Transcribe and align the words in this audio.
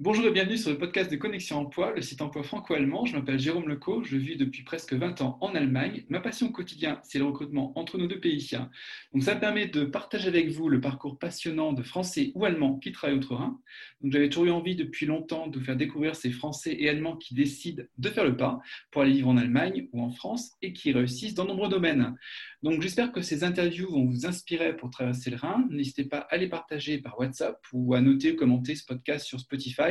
Bonjour 0.00 0.26
et 0.26 0.30
bienvenue 0.30 0.56
sur 0.56 0.70
le 0.70 0.78
podcast 0.78 1.10
de 1.10 1.16
Connexion 1.16 1.58
Emploi, 1.58 1.92
le 1.92 2.02
site 2.02 2.22
emploi 2.22 2.44
franco-allemand. 2.44 3.04
Je 3.04 3.16
m'appelle 3.16 3.40
Jérôme 3.40 3.68
Leco, 3.68 4.04
je 4.04 4.16
vis 4.16 4.36
depuis 4.36 4.62
presque 4.62 4.92
20 4.92 5.22
ans 5.22 5.38
en 5.40 5.56
Allemagne. 5.56 6.04
Ma 6.08 6.20
passion 6.20 6.46
au 6.46 6.52
quotidien, 6.52 7.00
c'est 7.02 7.18
le 7.18 7.24
recrutement 7.24 7.72
entre 7.76 7.98
nos 7.98 8.06
deux 8.06 8.20
pays. 8.20 8.48
Donc 9.12 9.24
ça 9.24 9.34
me 9.34 9.40
permet 9.40 9.66
de 9.66 9.82
partager 9.82 10.28
avec 10.28 10.50
vous 10.50 10.68
le 10.68 10.80
parcours 10.80 11.18
passionnant 11.18 11.72
de 11.72 11.82
Français 11.82 12.30
ou 12.36 12.44
Allemands 12.44 12.78
qui 12.78 12.92
travaillent 12.92 13.18
outre-Rhin. 13.18 13.58
Donc 14.00 14.12
j'avais 14.12 14.28
toujours 14.28 14.44
eu 14.44 14.50
envie 14.52 14.76
depuis 14.76 15.04
longtemps 15.04 15.48
de 15.48 15.58
faire 15.58 15.74
découvrir 15.74 16.14
ces 16.14 16.30
Français 16.30 16.76
et 16.78 16.88
Allemands 16.88 17.16
qui 17.16 17.34
décident 17.34 17.82
de 17.98 18.08
faire 18.08 18.24
le 18.24 18.36
pas 18.36 18.60
pour 18.92 19.02
aller 19.02 19.14
vivre 19.14 19.30
en 19.30 19.36
Allemagne 19.36 19.88
ou 19.92 20.00
en 20.00 20.12
France 20.12 20.52
et 20.62 20.72
qui 20.72 20.92
réussissent 20.92 21.34
dans 21.34 21.44
nombreux 21.44 21.68
domaines. 21.68 22.14
Donc 22.62 22.82
j'espère 22.82 23.10
que 23.10 23.20
ces 23.20 23.42
interviews 23.42 23.90
vont 23.90 24.04
vous 24.04 24.26
inspirer 24.26 24.76
pour 24.76 24.90
traverser 24.90 25.30
le 25.30 25.36
Rhin. 25.36 25.66
N'hésitez 25.70 26.04
pas 26.04 26.18
à 26.18 26.36
les 26.36 26.48
partager 26.48 26.98
par 26.98 27.18
WhatsApp 27.18 27.60
ou 27.72 27.94
à 27.94 28.00
noter 28.00 28.32
ou 28.32 28.36
commenter 28.36 28.76
ce 28.76 28.84
podcast 28.84 29.26
sur 29.26 29.40
Spotify, 29.40 29.87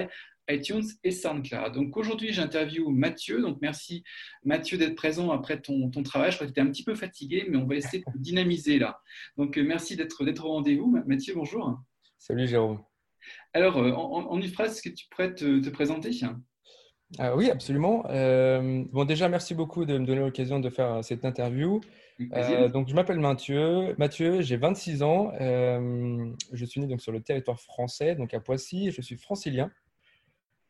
iTunes 0.49 0.83
et 1.03 1.11
SoundCloud. 1.11 1.73
Donc 1.73 1.97
aujourd'hui 1.97 2.31
j'interviewe 2.31 2.89
Mathieu. 2.89 3.41
Donc 3.41 3.57
merci 3.61 4.03
Mathieu 4.43 4.77
d'être 4.77 4.95
présent 4.95 5.31
après 5.31 5.59
ton, 5.59 5.89
ton 5.89 6.03
travail. 6.03 6.31
Je 6.31 6.38
crois 6.38 6.47
que 6.47 6.53
tu 6.53 6.59
étais 6.59 6.67
un 6.67 6.71
petit 6.71 6.83
peu 6.83 6.95
fatigué, 6.95 7.45
mais 7.49 7.57
on 7.57 7.65
va 7.65 7.75
essayer 7.75 7.99
de 7.99 8.19
dynamiser 8.19 8.79
là. 8.79 9.02
Donc 9.38 9.57
euh, 9.57 9.63
merci 9.63 9.95
d'être 9.95 10.45
au 10.45 10.49
rendez-vous. 10.49 10.97
Mathieu, 11.05 11.33
bonjour. 11.35 11.79
Salut 12.17 12.47
Jérôme. 12.47 12.81
Alors 13.53 13.77
euh, 13.77 13.91
en, 13.91 14.39
une 14.39 14.47
phrase, 14.47 14.73
est-ce 14.73 14.89
que 14.89 14.95
tu 14.95 15.07
pourrais 15.09 15.35
te, 15.35 15.59
te 15.59 15.69
présenter? 15.69 16.11
Ah 17.19 17.35
oui, 17.35 17.49
absolument. 17.49 18.03
Euh, 18.09 18.83
bon, 18.91 19.05
déjà, 19.05 19.29
merci 19.29 19.55
beaucoup 19.55 19.85
de 19.85 19.97
me 19.97 20.05
donner 20.05 20.19
l'occasion 20.19 20.59
de 20.59 20.69
faire 20.69 21.03
cette 21.03 21.23
interview. 21.23 21.79
Euh, 22.33 22.67
donc, 22.67 22.89
je 22.89 22.95
m'appelle 22.95 23.19
Mathieu. 23.19 23.95
Mathieu, 23.97 24.41
j'ai 24.41 24.57
26 24.57 25.03
ans. 25.03 25.31
Euh, 25.39 26.29
je 26.52 26.66
suis 26.66 26.81
né 26.81 26.88
donc 26.88 27.02
sur 27.02 27.13
le 27.13 27.22
territoire 27.22 27.59
français, 27.59 28.16
donc 28.16 28.33
à 28.33 28.39
Poissy. 28.41 28.91
Je 28.91 29.02
suis 29.02 29.16
francilien 29.16 29.72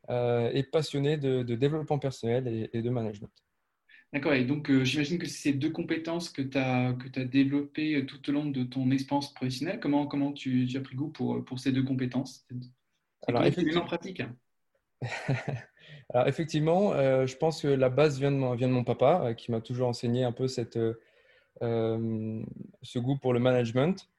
et 0.10 0.64
passionné 0.64 1.18
de, 1.18 1.44
développement 1.44 2.00
personnel 2.00 2.70
et, 2.74 2.82
de 2.82 2.90
management. 2.90 3.32
D'accord. 4.14 4.34
Et 4.34 4.46
donc, 4.46 4.72
j'imagine 4.84 5.18
que 5.18 5.28
c'est 5.28 5.50
ces 5.50 5.54
deux 5.54 5.72
compétences 5.72 6.30
que 6.30 6.42
tu 6.42 6.58
as, 6.58 6.94
que 6.94 7.20
as 7.20 7.26
développées 7.26 8.06
tout 8.06 8.30
au 8.30 8.32
long 8.32 8.46
de 8.46 8.64
ton 8.64 8.90
expérience 8.92 9.34
professionnelle. 9.34 9.80
Comment, 9.82 10.08
comment 10.08 10.32
tu, 10.32 10.68
as 10.76 10.80
pris 10.80 10.96
goût 10.96 11.10
pour, 11.10 11.44
pour 11.44 11.60
ces 11.60 11.72
deux 11.72 11.84
compétences? 11.84 12.48
Alors, 13.28 13.44
effectivement, 13.44 13.82
en 13.82 13.86
pratique 13.86 14.22
Alors 16.14 16.28
effectivement, 16.28 16.94
euh, 16.94 17.28
je 17.28 17.36
pense 17.36 17.62
que 17.62 17.68
la 17.68 17.90
base 17.90 18.20
vient 18.20 18.32
de 18.32 18.38
mon, 18.38 18.56
vient 18.56 18.68
de 18.68 18.74
mon 18.74 18.84
papa, 18.84 19.22
euh, 19.24 19.34
qui 19.34 19.52
m'a 19.52 19.62
toujours 19.62 19.90
enseigné 19.90 20.24
un 20.24 20.32
peu 20.32 20.48
cette, 20.48 20.80
euh, 21.62 22.44
ce 22.82 23.00
goût 23.00 23.18
pour 23.18 23.34
le 23.34 23.40
management. 23.40 24.10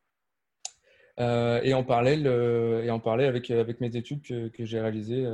et 1.19 1.75
en 1.75 1.84
parallèle, 1.84 2.27
et 2.84 2.91
en 2.91 3.00
parallèle 3.00 3.28
avec, 3.28 3.50
avec 3.50 3.80
mes 3.80 3.97
études 3.97 4.23
que, 4.23 4.48
que 4.48 4.64
j'ai 4.64 4.80
réalisées 4.80 5.27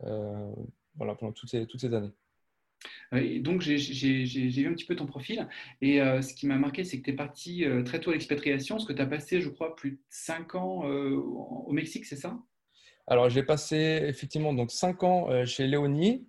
voilà, 0.00 1.14
pendant 1.14 1.32
toutes 1.32 1.50
ces, 1.50 1.66
toutes 1.66 1.80
ces 1.80 1.94
années. 1.94 2.12
donc, 3.40 3.60
j'ai 3.62 4.24
vu 4.24 4.66
un 4.66 4.74
petit 4.74 4.86
peu 4.86 4.96
ton 4.96 5.06
profil. 5.06 5.48
Et 5.80 5.98
ce 5.98 6.34
qui 6.34 6.46
m'a 6.46 6.56
marqué, 6.56 6.84
c'est 6.84 6.98
que 6.98 7.04
tu 7.04 7.10
es 7.10 7.16
parti 7.16 7.64
très 7.84 8.00
tôt 8.00 8.10
à 8.10 8.14
l'expatriation, 8.14 8.76
parce 8.76 8.86
que 8.86 8.92
tu 8.92 9.02
as 9.02 9.06
passé, 9.06 9.40
je 9.40 9.48
crois, 9.48 9.76
plus 9.76 9.92
de 9.92 9.98
5 10.10 10.54
ans 10.54 10.84
au 10.84 11.72
Mexique, 11.72 12.06
c'est 12.06 12.16
ça? 12.16 12.38
Alors, 13.10 13.30
j'ai 13.30 13.42
passé 13.42 14.02
effectivement 14.04 14.52
donc 14.52 14.70
cinq 14.70 15.02
ans 15.02 15.30
euh, 15.30 15.46
chez 15.46 15.66
Léonie, 15.66 16.26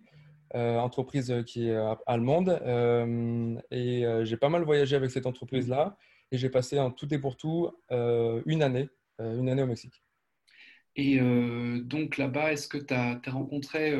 euh, 0.55 0.77
entreprise 0.77 1.43
qui 1.45 1.67
est 1.67 1.75
euh, 1.75 1.93
allemande, 2.07 2.51
et 3.69 4.05
j'ai 4.23 4.37
pas 4.37 4.49
mal 4.49 4.63
voyagé 4.63 4.95
avec 4.95 5.11
cette 5.11 5.25
entreprise-là. 5.25 5.97
Et 6.31 6.37
j'ai 6.37 6.49
passé 6.49 6.79
en 6.79 6.91
tout 6.91 7.13
et 7.13 7.17
pour 7.19 7.37
tout 7.37 7.71
une 7.89 8.63
année, 8.63 8.89
une 9.19 9.49
année 9.49 9.63
au 9.63 9.67
Mexique. 9.67 10.03
Et 10.95 11.19
donc 11.19 12.17
là-bas, 12.17 12.51
est-ce 12.51 12.67
que 12.67 12.77
tu 12.77 12.93
as, 12.93 13.21
rencontré, 13.27 13.95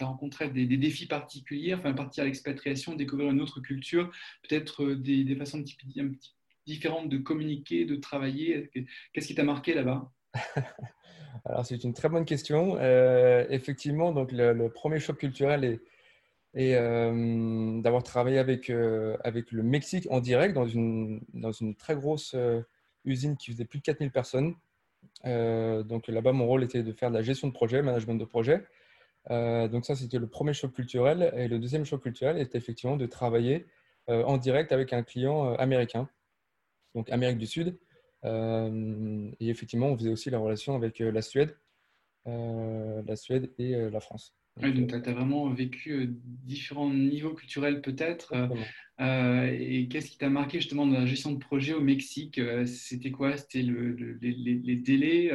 rencontré 0.00 0.48
des, 0.48 0.66
défis 0.66 1.06
particuliers, 1.06 1.74
enfin 1.74 1.92
partir 1.92 2.24
à 2.24 2.26
l'expatriation, 2.26 2.94
découvrir 2.96 3.30
une 3.30 3.40
autre 3.40 3.60
culture, 3.60 4.10
peut-être 4.48 4.86
des, 4.94 5.22
des, 5.22 5.36
façons 5.36 5.58
un 5.58 5.62
petit, 5.62 6.00
un 6.00 6.10
différentes 6.66 7.08
de 7.08 7.18
communiquer, 7.18 7.84
de 7.84 7.94
travailler? 7.96 8.70
Qu'est-ce 9.12 9.28
qui 9.28 9.34
t'a 9.34 9.44
marqué 9.44 9.74
là-bas? 9.74 10.10
Alors, 11.44 11.66
c'est 11.66 11.82
une 11.84 11.92
très 11.92 12.08
bonne 12.08 12.24
question. 12.24 12.76
Euh, 12.78 13.44
effectivement, 13.50 14.12
donc 14.12 14.32
le, 14.32 14.68
premier 14.68 14.98
choc 14.98 15.18
culturel 15.18 15.80
est, 16.54 16.74
euh, 16.74 17.80
d'avoir 17.82 18.02
travaillé 18.02 18.38
avec, 18.38 18.70
euh, 18.70 19.16
le 19.24 19.62
Mexique 19.62 20.06
en 20.10 20.20
direct 20.20 20.54
dans 20.54 20.66
une 20.66 21.74
très 21.78 21.94
grosse 21.94 22.34
usine 23.04 23.36
qui 23.36 23.52
faisait 23.52 23.64
plus 23.64 23.78
de 23.78 23.84
4000 23.84 24.10
personnes. 24.10 24.54
Donc 25.24 26.08
là-bas, 26.08 26.32
mon 26.32 26.46
rôle 26.46 26.64
était 26.64 26.82
de 26.82 26.92
faire 26.92 27.10
de 27.10 27.14
la 27.16 27.22
gestion 27.22 27.48
de 27.48 27.52
projet, 27.52 27.82
management 27.82 28.14
de 28.14 28.24
projet. 28.24 28.64
donc 29.30 29.84
ça, 29.84 29.96
c'était 29.96 30.18
le 30.18 30.26
premier 30.26 30.52
choc 30.52 30.72
culturel. 30.72 31.32
Et 31.36 31.48
le 31.48 31.58
deuxième 31.58 31.84
choc 31.84 32.02
culturel 32.02 32.38
était 32.38 32.58
effectivement 32.58 32.96
de 32.96 33.06
travailler 33.06 33.66
en 34.08 34.36
direct 34.36 34.72
avec 34.72 34.92
un 34.92 35.02
client 35.02 35.54
américain, 35.54 36.08
donc 36.94 37.10
Amérique 37.10 37.38
du 37.38 37.46
Sud. 37.46 37.78
Euh, 38.24 39.30
et 39.40 39.48
effectivement, 39.48 39.88
on 39.88 39.96
faisait 39.96 40.10
aussi 40.10 40.30
la 40.30 40.38
relation 40.38 40.74
avec 40.74 41.00
euh, 41.00 41.12
la 41.12 41.22
Suède, 41.22 41.56
euh, 42.26 43.02
la 43.06 43.16
Suède 43.16 43.52
et 43.58 43.74
la 43.90 44.00
France. 44.00 44.34
Donc, 44.62 44.88
tu 44.88 44.94
as 44.94 45.12
vraiment 45.12 45.48
vécu 45.50 46.14
différents 46.44 46.90
niveaux 46.90 47.34
culturels 47.34 47.80
peut-être. 47.80 48.34
et 49.00 49.88
qu'est-ce 49.88 50.10
qui 50.10 50.18
t'a 50.18 50.28
marqué 50.28 50.60
justement 50.60 50.86
dans 50.86 51.00
la 51.00 51.06
gestion 51.06 51.32
de 51.32 51.38
projet 51.38 51.74
au 51.74 51.80
Mexique 51.80 52.40
C'était 52.66 53.10
quoi? 53.10 53.36
C'était 53.36 53.62
le, 53.62 53.92
les, 54.20 54.76
délais 54.76 55.30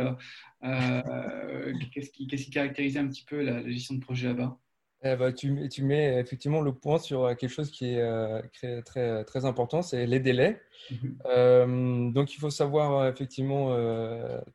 Qu'est-ce 0.62 2.12
qui, 2.12 2.28
qui, 2.28 2.50
caractérisait 2.50 3.00
un 3.00 3.07
petit 3.07 3.25
peu 3.25 3.41
la 3.41 3.68
gestion 3.69 3.96
de 3.96 4.00
projet 4.00 4.28
là-bas? 4.28 4.57
Eh 5.02 5.16
ben, 5.16 5.31
tu, 5.31 5.69
tu, 5.69 5.84
mets 5.84 6.19
effectivement 6.19 6.59
le 6.59 6.74
point 6.74 7.00
sur 7.00 7.24
euh, 7.24 7.34
quelque 7.34 7.51
chose 7.51 7.72
qui 7.72 7.86
est 7.86 8.01
euh, 8.01 8.41
très, 8.53 8.81
très, 8.81 9.24
très 9.24 9.46
important, 9.46 9.81
c'est 9.81 10.06
les 10.06 10.19
délais. 10.19 10.62
Mhm. 10.91 11.18
Euh, 11.25 12.12
donc, 12.12 12.34
il 12.36 12.40
faut 12.40 12.50
savoir 12.50 13.07
effectivement 13.07 13.74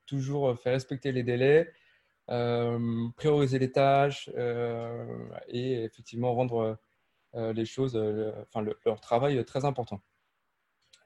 toujours 0.06 0.58
faire 0.60 0.74
respecter 0.74 1.12
les 1.12 1.22
délais, 1.22 1.72
prioriser 2.26 3.58
les 3.58 3.72
tâches 3.72 4.28
et 5.48 5.84
effectivement 5.84 6.34
rendre 6.34 6.78
les 7.34 7.64
choses, 7.64 7.96
enfin 7.96 8.64
leur 8.84 9.00
travail 9.00 9.44
très 9.44 9.64
important. 9.64 10.00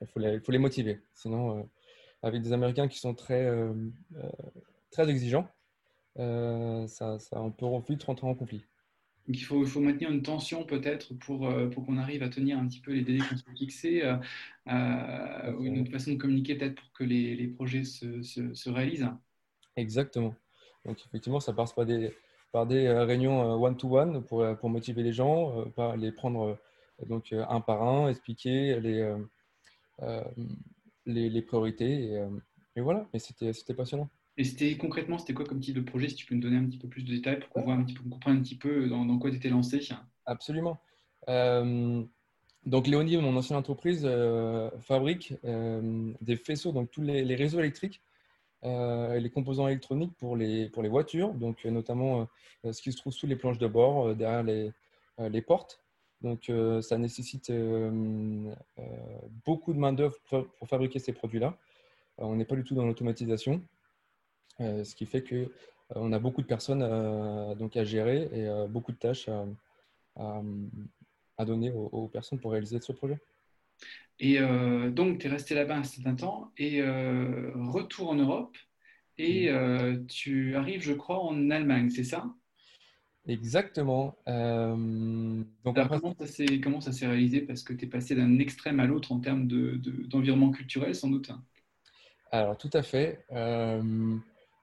Il 0.01 0.07
faut 0.07 0.21
les, 0.21 0.35
il 0.35 0.41
faut 0.41 0.53
les 0.53 0.59
motiver. 0.59 1.01
Sinon, 1.15 1.69
avec 2.23 2.43
des 2.43 2.53
Américains 2.53 2.89
qui 2.89 2.99
sont 2.99 3.15
très, 3.15 3.51
très 4.91 5.09
exigeants, 5.09 5.49
ça, 6.17 7.19
ça, 7.19 7.41
on 7.41 7.51
peut 7.51 7.67
vite 7.89 8.05
rentrer 8.05 8.27
en 8.27 8.35
conflit. 8.35 8.65
Il 9.29 9.45
faut, 9.45 9.63
il 9.63 9.69
faut 9.69 9.81
maintenir 9.81 10.11
une 10.11 10.23
tension 10.23 10.65
peut-être 10.65 11.13
pour, 11.15 11.47
euh, 11.47 11.69
pour 11.69 11.85
qu'on 11.85 11.99
arrive 11.99 12.23
à 12.23 12.31
tenir 12.31 12.59
un 12.59 12.67
petit 12.67 12.81
peu 12.81 12.93
les 12.93 13.03
délais 13.03 13.19
qu'on 13.19 13.37
s'est 13.37 13.57
fixés, 13.59 14.03
euh, 14.03 14.17
euh, 14.69 15.61
une 15.61 15.81
autre 15.81 15.91
façon 15.91 16.13
de 16.13 16.17
communiquer 16.17 16.55
peut-être 16.55 16.77
pour 16.77 16.91
que 16.95 17.05
les, 17.05 17.37
les 17.37 17.47
projets 17.47 17.85
se, 17.85 18.23
se, 18.23 18.71
réalisent. 18.71 19.11
Exactement. 19.77 20.35
Donc 20.89 20.99
effectivement, 21.07 21.41
ça 21.41 21.53
passe 21.53 21.73
par 21.73 21.87
des, 21.87 22.13
par 22.51 22.67
des 22.67 22.89
réunions 22.89 23.63
one-to-one 23.63 24.25
pour, 24.25 24.45
pour 24.59 24.69
motiver 24.69 25.03
les 25.03 25.13
gens, 25.13 25.65
pas 25.77 25.97
les 25.97 26.11
prendre 26.11 26.59
donc, 27.07 27.33
un 27.33 27.61
par 27.61 27.83
un, 27.83 28.09
expliquer 28.09 28.81
les, 28.81 29.17
les, 31.07 31.31
les, 31.31 31.43
priorités. 31.43 32.13
Et, 32.13 32.27
et 32.77 32.81
voilà, 32.81 33.07
mais 33.13 33.19
c'était 33.19 33.75
passionnant. 33.75 34.09
Et 34.39 34.45
c'était 34.45 34.77
concrètement, 34.77 35.19
c'était 35.19 35.35
quoi 35.35 35.45
comme 35.45 35.59
type 35.59 35.75
de 35.75 35.81
projet 35.81 36.09
Si 36.09 36.15
tu 36.15 36.25
peux 36.25 36.37
nous 36.37 36.41
donner 36.41 36.57
un 36.57 36.65
petit 36.65 36.79
peu 36.79 36.87
plus 36.87 37.03
de 37.03 37.13
détails 37.13 37.41
pour 37.41 37.51
qu'on 37.51 37.63
voit 37.63 37.75
un 37.75 37.83
petit 37.83 37.95
peu, 37.95 38.09
comprenne 38.09 38.37
un 38.37 38.41
petit 38.41 38.57
peu 38.57 38.89
dans, 38.89 39.19
quoi 39.19 39.31
tu 39.31 39.37
étais 39.37 39.49
lancé? 39.49 39.81
Absolument. 40.27 40.79
Euh, 41.29 42.05
donc 42.65 42.87
Léonie, 42.87 43.17
mon 43.17 43.37
ancienne 43.37 43.59
entreprise, 43.59 44.03
euh, 44.05 44.71
fabrique 44.81 45.35
euh, 45.45 46.13
des 46.21 46.37
faisceaux, 46.37 46.71
donc 46.71 46.89
tous 46.93 47.03
les, 47.03 47.35
réseaux 47.35 47.59
électriques 47.59 48.01
et 48.01 48.08
les 48.63 49.31
composants 49.33 49.69
électroniques 49.69 50.15
pour 50.19 50.37
les, 50.37 50.71
voitures, 50.89 51.33
donc 51.35 51.65
notamment 51.65 52.29
ce 52.65 52.83
qui 52.83 52.93
se 52.93 52.97
trouve 52.97 53.13
sous 53.13 53.27
les 53.27 53.37
planches 53.37 53.59
de 53.59 53.67
bord, 53.67 54.15
derrière 54.15 54.43
les, 54.43 55.43
portes. 55.43 55.81
Donc 56.23 56.51
ça 56.83 56.99
nécessite 56.99 57.53
beaucoup 59.45 59.73
de 59.73 59.79
main-d'œuvre 59.79 60.17
pour 60.29 60.69
fabriquer 60.69 60.99
ces 60.99 61.13
produits-là. 61.13 61.57
on 62.19 62.35
n'est 62.35 62.45
pas 62.45 62.57
du 62.57 62.65
tout 62.65 62.75
dans 62.75 62.85
l'automatisation. 62.85 63.63
Euh, 64.61 64.85
ce 64.85 64.95
qui 64.95 65.07
fait 65.07 65.23
qu'on 65.23 65.37
euh, 65.37 65.47
on 65.95 66.13
a 66.13 66.19
beaucoup 66.19 66.43
de 66.43 66.47
personnes 66.47 66.83
euh, 66.83 67.55
donc 67.55 67.77
à 67.77 67.85
gérer 67.85 68.29
et 68.33 68.67
beaucoup 68.69 68.93
de 68.93 68.97
tâches 68.97 69.29
à, 70.17 71.45
donner 71.45 71.71
aux, 71.71 72.09
personnes 72.09 72.41
pour 72.41 72.51
réaliser 72.51 72.81
ce 72.81 72.93
projet. 72.93 73.19
Et 74.21 74.39
donc, 74.91 75.19
tu 75.19 75.27
es 75.27 75.31
resté 75.31 75.55
là-bas 75.55 75.77
un 75.77 75.85
certain 75.85 76.15
temps 76.15 76.51
et 76.57 76.83
retour 76.83 78.11
en 78.11 78.17
Europe 78.17 78.57
et 79.17 79.51
tu 80.09 80.57
arrives, 80.57 80.83
je 80.83 80.93
crois, 80.93 81.21
en 81.21 81.51
Allemagne, 81.51 81.91
c'est 81.91 82.05
ça? 82.05 82.27
Exactement. 83.27 84.17
donc, 84.27 85.77
comment 86.63 86.81
ça 86.81 86.93
s'est 86.93 87.07
réalisé? 87.07 87.43
Parce 87.43 87.63
que 87.63 87.75
tu 87.75 87.85
es 87.85 87.89
passé 87.89 88.15
d'un 88.15 88.39
extrême 88.39 88.81
à 88.81 88.87
l'autre 88.87 89.13
en 89.13 89.21
termes 89.21 89.47
d'environnement 89.47 90.49
de, 90.49 90.57
culturel, 90.57 90.95
sans 90.95 91.11
doute. 91.11 91.31
Alors, 92.33 92.57
tout 92.57 92.71
à 92.73 92.83
fait. 92.83 93.25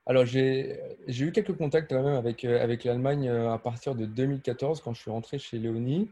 Alors, 0.07 0.25
j'ai 0.25 0.77
eu 1.07 1.31
quelques 1.31 1.55
contacts 1.55 1.89
quand 1.89 2.03
même 2.03 2.15
avec, 2.15 2.43
avec 2.43 2.83
l'Allemagne 2.83 3.29
à 3.29 3.57
partir 3.57 3.95
de 3.95 4.05
2014 4.05 4.81
quand 4.81 4.93
je 4.93 5.01
suis 5.01 5.11
rentré 5.11 5.37
chez 5.37 5.59
Léonie. 5.59 6.09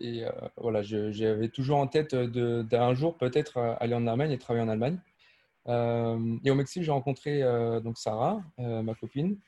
Et 0.00 0.24
voilà, 0.56 0.82
j'avais 0.82 1.48
toujours 1.48 1.78
en 1.78 1.86
tête 1.86 2.14
d'un 2.14 2.94
jour 2.94 3.16
peut-être 3.16 3.58
aller 3.80 3.94
en 3.94 4.06
Allemagne 4.06 4.32
et 4.32 4.38
travailler 4.38 4.64
en 4.64 4.68
Allemagne. 4.68 4.98
et 5.66 6.50
au 6.50 6.54
Mexique, 6.54 6.82
j'ai 6.82 6.90
rencontré 6.92 7.42
donc 7.82 7.98
Sarah, 7.98 8.42
ma 8.58 8.94
copine, 8.94 9.38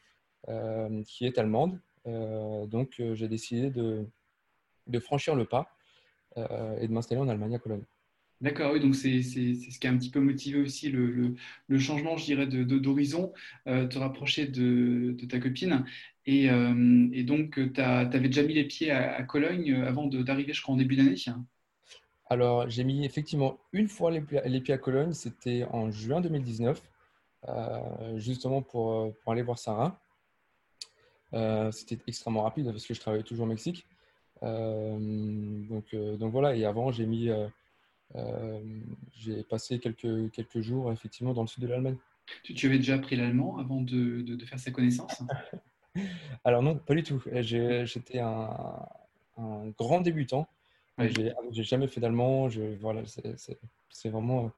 qui 1.05 1.27
est 1.27 1.39
allemande. 1.39 1.79
donc, 2.07 2.95
j'ai 3.13 3.29
décidé 3.29 3.71
de, 3.71 4.07
de, 4.87 4.99
franchir 4.99 5.35
le 5.35 5.45
pas 5.45 5.77
et 6.37 6.87
de 6.89 6.93
m'installer 6.93 7.21
en 7.21 7.29
Allemagne 7.29 7.55
à 7.55 7.59
Cologne. 7.59 7.85
D'accord, 8.41 8.73
oui, 8.73 8.79
donc 8.79 8.95
c'est 8.95 9.21
ce 9.23 9.79
qui 9.81 9.87
a 9.89 9.91
un 9.91 9.99
petit 9.99 10.11
peu 10.11 10.21
motivé 10.21 10.61
aussi 10.61 10.91
le, 10.91 11.35
le, 11.67 11.79
changement, 11.81 12.17
je 12.17 12.25
dirais, 12.25 12.47
d'horizon, 12.47 13.33
de, 13.67 13.73
euh, 13.73 13.87
te 13.89 13.99
rapprocher 13.99 14.47
de, 14.47 15.17
de 15.19 15.27
ta 15.27 15.41
copine. 15.41 15.85
Et, 16.31 16.51
euh, 16.51 17.09
et 17.15 17.23
donc, 17.23 17.59
tu 17.73 17.81
avais 17.81 18.29
déjà 18.29 18.43
mis 18.43 18.53
les 18.53 18.65
pieds 18.65 18.91
à, 18.91 19.23
Cologne 19.23 19.73
avant 19.87 20.07
d'arriver, 20.07 20.53
je 20.53 20.61
crois, 20.61 20.75
en 20.75 20.79
début 20.79 20.95
d'année 20.95 21.15
Alors, 22.29 22.69
j'ai 22.69 22.85
mis 22.85 23.07
effectivement 23.07 23.59
une 23.73 23.89
fois 23.89 24.11
les, 24.11 24.23
les 24.45 24.61
pieds 24.61 24.75
à 24.75 24.79
Cologne, 24.79 25.15
c'était 25.15 25.65
en 25.71 25.91
juin 25.91 26.21
2019, 26.21 26.83
euh, 27.49 28.19
justement 28.19 28.61
pour, 28.61 29.15
pour, 29.23 29.33
aller 29.33 29.43
voir 29.43 29.59
Sarah. 29.59 29.99
c'était 31.73 31.99
extrêmement 32.07 32.43
rapide 32.43 32.67
parce 32.67 32.87
que 32.87 32.93
je 32.93 33.01
travaillais 33.01 33.25
toujours 33.25 33.47
au 33.47 33.49
Mexique. 33.49 33.87
donc, 34.43 35.95
donc 35.95 36.31
voilà, 36.31 36.55
et 36.55 36.67
avant, 36.67 36.93
j'ai 36.93 37.07
mis 37.07 37.31
euh, 38.17 38.61
j'ai 39.19 39.43
passé 39.43 39.79
quelques, 39.79 40.31
quelques 40.33 40.61
jours 40.61 40.93
effectivement 40.93 41.35
dans 41.35 41.43
le 41.43 41.49
sud 41.49 41.63
de 41.63 41.69
l'Allemagne. 41.69 41.97
Tu, 42.43 42.67
avais 42.67 42.77
déjà 42.77 42.95
appris 42.95 43.17
l'allemand 43.17 43.59
avant 43.59 43.81
de, 43.81 44.21
de, 44.21 44.45
faire 44.45 44.59
sa 44.59 44.71
connaissance? 44.71 45.23
Alors 46.45 46.63
non, 46.63 46.77
pas 46.77 46.95
du 46.95 47.03
tout. 47.03 47.23
J'étais 47.41 48.21
un, 48.21 48.51
un, 49.37 49.69
grand 49.77 50.01
débutant. 50.01 50.49
Ouais. 50.99 51.11
J'ai 51.51 51.63
jamais 51.65 51.89
fait 51.89 52.01
d'allemand. 52.01 52.49
Voilà, 52.81 53.03
c'est 53.07 54.09
vraiment 54.09 54.51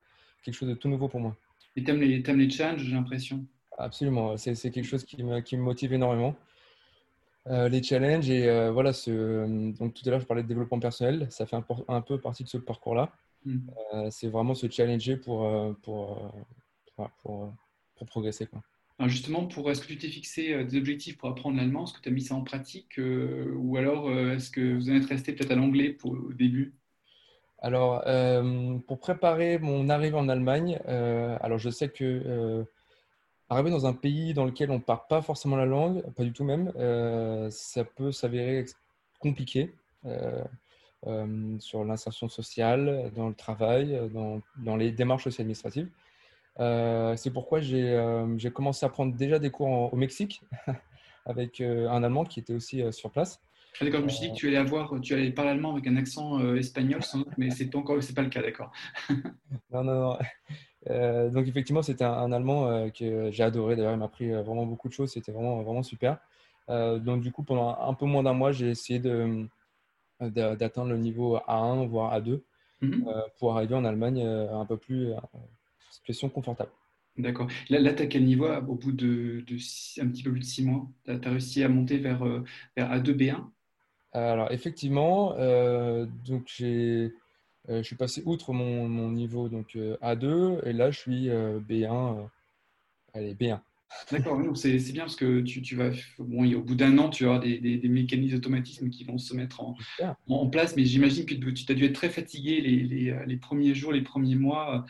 quelque 0.43 0.55
chose 0.55 0.69
de 0.69 0.75
tout 0.75 0.89
nouveau 0.89 1.09
pour 1.09 1.21
moi. 1.21 1.37
Et 1.77 1.85
tu 1.85 1.91
aimes, 1.91 2.01
les 2.01 2.51
challenges, 2.51 2.83
j'ai 2.83 2.95
l'impression 2.95 3.45
Absolument. 3.79 4.37
C'est 4.37 4.71
quelque 4.71 4.85
chose 4.85 5.05
qui 5.05 5.23
me, 5.23 5.41
qui 5.41 5.57
me 5.57 5.63
motive 5.63 5.93
énormément. 5.93 6.35
Euh, 7.47 7.69
les 7.69 7.83
challenges 7.83 8.29
et 8.29 8.49
euh, 8.49 8.71
voilà, 8.71 8.93
ce, 8.93 9.47
donc 9.79 9.95
tout 9.95 10.07
à 10.07 10.11
l'heure 10.11 10.21
je 10.21 10.27
parlais 10.27 10.43
de 10.43 10.49
développement 10.49 10.79
personnel, 10.79 11.27
ça 11.31 11.47
fait 11.47 11.57
un, 11.57 11.65
un 11.89 12.03
peu 12.03 12.21
partie 12.21 12.45
de 12.45 12.49
ce 12.51 12.59
parcours-là. 12.59 13.11
Mm. 13.45 13.59
Euh, 13.95 14.11
c'est 14.11 14.29
vraiment 14.29 14.55
se 14.55 14.69
challenger 14.69 15.17
pour, 15.17 15.45
euh, 15.45 15.73
pour, 15.83 16.33
euh, 16.99 17.05
pour, 17.23 17.53
pour, 17.97 18.07
progresser. 18.07 18.47
Quoi. 18.47 18.63
Justement, 19.07 19.47
pour, 19.47 19.71
est-ce 19.71 19.81
que 19.81 19.87
tu 19.87 19.99
t'es 19.99 20.09
fixé 20.09 20.65
des 20.65 20.77
objectifs 20.77 21.17
pour 21.17 21.31
apprendre 21.31 21.57
l'allemand? 21.57 21.85
Est-ce 21.85 21.95
que 21.95 22.01
tu 22.01 22.09
as 22.09 22.13
mis 22.13 22.23
ça 22.23 22.35
en 22.35 22.43
pratique 22.43 22.99
Ou 22.99 23.77
alors, 23.77 24.11
est-ce 24.11 24.51
que 24.51 24.75
vous 24.75 24.91
en 24.91 24.95
êtes 24.95 25.07
resté 25.07 25.33
peut-être 25.33 25.53
à 25.53 25.55
l'anglais 25.55 25.97
au 26.05 26.33
début? 26.33 26.75
Alors, 27.61 28.05
pour 28.87 28.99
préparer 28.99 29.59
mon 29.59 29.89
arrivée 29.89 30.17
en 30.17 30.29
Allemagne, 30.29 30.79
alors 30.87 31.59
je 31.59 31.71
sais 31.71 31.89
que 31.89 32.65
arriver 33.49 33.71
dans 33.71 33.87
un 33.87 33.95
pays 33.95 34.35
dans 34.35 34.45
lequel 34.45 34.71
on 34.71 34.75
ne 34.75 34.83
parle 34.83 35.07
pas 35.09 35.23
forcément 35.23 35.57
la 35.57 35.67
langue, 35.67 36.03
pas 36.15 36.25
du 36.25 36.33
tout 36.33 36.45
même, 36.45 36.71
ça 37.51 37.85
peut 37.85 38.13
s'avérer 38.13 38.67
compliqué. 39.19 39.73
Euh, 41.07 41.59
sur 41.61 41.83
l'insertion 41.83 42.29
sociale, 42.29 43.11
dans 43.17 43.29
le 43.29 43.35
travail, 43.35 43.99
dans, 44.13 44.43
dans 44.59 44.77
les 44.77 44.93
démarches 44.93 45.27
aussi 45.27 45.41
administratives. 45.41 45.89
Euh, 46.59 47.17
c'est 47.17 47.33
pourquoi 47.33 47.61
euh, 47.61 48.35
j'ai 48.37 48.51
commencé 48.51 48.85
à 48.85 48.89
prendre 48.89 49.15
déjà 49.15 49.39
des 49.39 49.51
cours 49.51 49.93
au 49.93 49.97
Mexique 49.97 50.43
avec 51.27 51.61
un 51.61 52.03
Allemand 52.03 52.25
qui 52.25 52.41
était 52.41 52.53
aussi 52.53 52.83
sur 52.93 53.11
place. 53.11 53.41
Ah, 53.81 53.85
d'accord, 53.85 54.01
je 54.01 54.07
me 54.07 54.11
suis 54.11 54.27
dit 54.27 54.33
que 54.33 54.37
tu 54.37 54.49
allais 54.49 54.57
avoir, 54.57 55.01
tu 55.01 55.15
allais 55.15 55.31
parler 55.31 55.53
allemand 55.53 55.73
avec 55.73 55.87
un 55.87 55.97
accent 55.97 56.41
espagnol, 56.57 57.03
sans 57.05 57.19
doute, 57.19 57.29
mais 57.39 57.51
c'est 57.51 57.71
pas 57.71 57.79
encore, 57.79 58.03
c'est 58.03 58.17
pas 58.17 58.23
le 58.23 58.29
cas, 58.29 58.43
d'accord. 58.43 58.73
non, 59.73 59.85
non, 59.85 60.19
non. 60.89 61.31
donc 61.31 61.47
effectivement, 61.47 61.81
c'était 61.81 62.03
un, 62.03 62.13
un, 62.13 62.33
Allemand 62.33 62.91
que 62.91 63.31
j'ai 63.31 63.43
adoré. 63.45 63.77
D'ailleurs, 63.77 63.93
il 63.93 63.99
m'a 63.99 64.07
appris 64.07 64.29
vraiment 64.33 64.67
beaucoup 64.67 64.89
de 64.89 64.93
choses. 64.93 65.13
C'était 65.13 65.31
vraiment, 65.31 65.63
vraiment 65.63 65.85
super. 65.85 66.19
donc 66.69 67.21
du 67.21 67.31
coup, 67.31 67.45
pendant 67.45 67.79
un 67.81 67.95
peu 67.95 68.07
moins 68.07 68.25
d'un 68.25 68.35
mois, 68.35 68.51
j'ai 68.51 68.71
essayé 68.71 68.99
de, 68.99 69.47
d'atteindre 70.29 70.91
le 70.91 70.99
niveau 70.99 71.39
A1, 71.49 71.87
voire 71.87 72.19
A2, 72.19 72.41
mhm. 72.83 73.09
euh, 73.09 73.23
pour 73.39 73.57
arriver 73.57 73.75
en 73.75 73.85
Allemagne 73.85 74.23
euh, 74.25 74.55
un 74.55 74.67
peu 74.67 74.77
plus 74.77 75.13
euh, 75.13 75.17
situation 75.91 76.29
confortable. 76.29 76.71
D'accord. 77.19 77.49
Là, 77.69 77.81
là 77.81 77.93
tu 77.93 78.03
as 78.03 78.07
quel 78.07 78.25
niveau 78.25 78.47
au 78.47 78.75
bout 78.75 78.93
de, 78.93 79.45
un 80.01 80.09
petit 80.09 80.23
peu 80.23 80.31
plus 80.31 80.41
de 80.41 80.45
six 80.45 80.65
mois? 80.65 80.89
Tu 81.05 81.11
as, 81.11 81.31
réussi 81.31 81.63
à 81.63 81.69
monter 81.69 81.99
vers, 81.99 82.25
vers 82.77 82.91
A2, 82.91 83.13
B1 83.15 83.45
Alors, 84.13 84.51
effectivement, 84.53 85.35
donc 86.27 86.45
j'ai. 86.47 87.13
je 87.69 87.83
suis 87.83 87.97
passé 87.97 88.23
outre 88.25 88.53
mon, 88.53 88.89
mon 88.89 89.11
niveau 89.11 89.49
donc 89.49 89.75
A2 89.75 90.65
et 90.65 90.73
là 90.73 90.91
je 90.91 90.99
suis 90.99 91.29
B1. 91.29 92.29
allez, 93.13 93.35
B1. 93.35 93.61
D'accord, 94.11 94.41
c'est 94.57 94.93
bien 94.93 95.03
parce 95.03 95.17
que 95.17 95.41
tu, 95.41 95.63
tu 95.63 95.75
vas, 95.75 95.91
bon, 96.19 96.51
au 96.55 96.63
bout 96.63 96.75
d'un 96.75 96.97
an, 96.99 97.11
tu 97.11 97.27
auras 97.27 97.39
des, 97.41 97.59
des, 97.59 97.77
des, 97.77 97.89
mécanismes 97.89 98.37
d'automatisme 98.37 98.89
qui 98.89 99.05
vont 99.05 99.19
se 99.19 99.35
mettre 99.35 99.63
en, 99.63 99.77
en 100.29 100.49
place, 100.49 100.77
mais 100.77 100.85
j'imagine 100.85 101.27
que 101.27 101.35
tu 101.35 101.73
as 101.73 101.75
dû 101.75 101.85
être 101.85 101.95
très 101.95 102.09
fatigué 102.09 102.61
les, 102.61 102.83
les, 102.85 103.17
les 103.27 103.37
premiers 103.37 103.75
jours, 103.75 103.93
les 103.93 104.03
premiers 104.03 104.37
mois, 104.37 104.77
euh, 104.77 104.81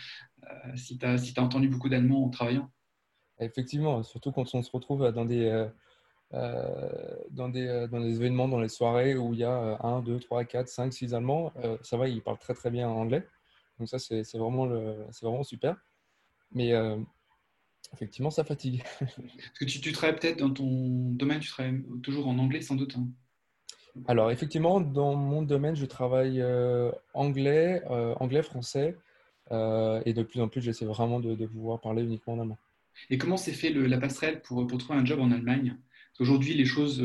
si 0.76 0.98
tu 0.98 1.06
as, 1.06 1.18
si 1.18 1.32
as, 1.36 1.42
entendu 1.42 1.68
beaucoup 1.68 1.88
d'allemand 1.88 2.24
en 2.24 2.30
travaillant. 2.30 2.70
Effectivement, 3.38 4.02
surtout 4.02 4.32
quand 4.32 4.54
on 4.54 4.62
se 4.62 4.70
retrouve 4.70 5.10
dans 5.12 5.24
des, 5.24 5.46
euh, 5.46 5.68
euh 6.34 7.16
dans 7.30 7.48
des, 7.48 7.66
euh, 7.66 7.86
dans 7.86 8.00
des 8.00 8.16
événements, 8.16 8.48
dans 8.48 8.60
les 8.60 8.68
soirées 8.68 9.16
où 9.16 9.32
il 9.32 9.40
y 9.40 9.44
a 9.44 9.78
1, 9.82 10.02
2, 10.02 10.20
3, 10.20 10.44
4, 10.44 10.68
5, 10.68 10.92
6 10.92 11.14
Allemands, 11.14 11.52
ça 11.82 11.96
va, 11.96 12.08
ils 12.08 12.22
parlent 12.22 12.38
très 12.38 12.54
très 12.54 12.70
bien 12.70 12.88
anglais. 12.88 13.26
Donc 13.78 13.88
ça, 13.88 13.98
c'est 13.98 14.36
vraiment, 14.36 14.66
vraiment 15.22 15.42
super. 15.42 15.76
Mais 16.52 16.72
Effectivement, 17.92 18.30
ça 18.30 18.44
fatigue. 18.44 18.82
Parce 19.00 19.58
que 19.58 19.64
tu, 19.64 19.80
tu 19.80 19.92
travailles 19.92 20.18
peut-être 20.18 20.38
dans 20.38 20.50
ton 20.50 21.10
domaine, 21.12 21.40
tu 21.40 21.48
travailles 21.48 21.82
toujours 22.02 22.28
en 22.28 22.38
anglais 22.38 22.60
sans 22.60 22.76
doute. 22.76 22.96
Hein. 22.96 23.08
Alors, 24.06 24.30
effectivement, 24.30 24.80
dans 24.80 25.14
mon 25.16 25.42
domaine, 25.42 25.74
je 25.74 25.86
travaille 25.86 26.40
euh, 26.40 26.92
anglais, 27.14 27.82
euh, 27.90 28.14
anglais, 28.20 28.42
français, 28.42 28.96
euh, 29.52 30.02
et 30.06 30.12
de 30.12 30.22
plus 30.22 30.40
en 30.40 30.48
plus, 30.48 30.60
j'essaie 30.60 30.84
vraiment 30.84 31.20
de, 31.20 31.46
pouvoir 31.46 31.80
parler 31.80 32.02
uniquement 32.02 32.34
en 32.34 32.40
allemand. 32.40 32.58
Et 33.08 33.18
comment 33.18 33.36
s'est 33.36 33.52
fait 33.52 33.70
la 33.70 33.98
passerelle 33.98 34.42
pour, 34.42 34.66
pour, 34.66 34.78
trouver 34.78 34.98
un 34.98 35.04
job 35.04 35.20
en 35.20 35.30
Allemagne? 35.30 35.76
Aujourd'hui, 36.18 36.52
les 36.52 36.66
choses, 36.66 37.02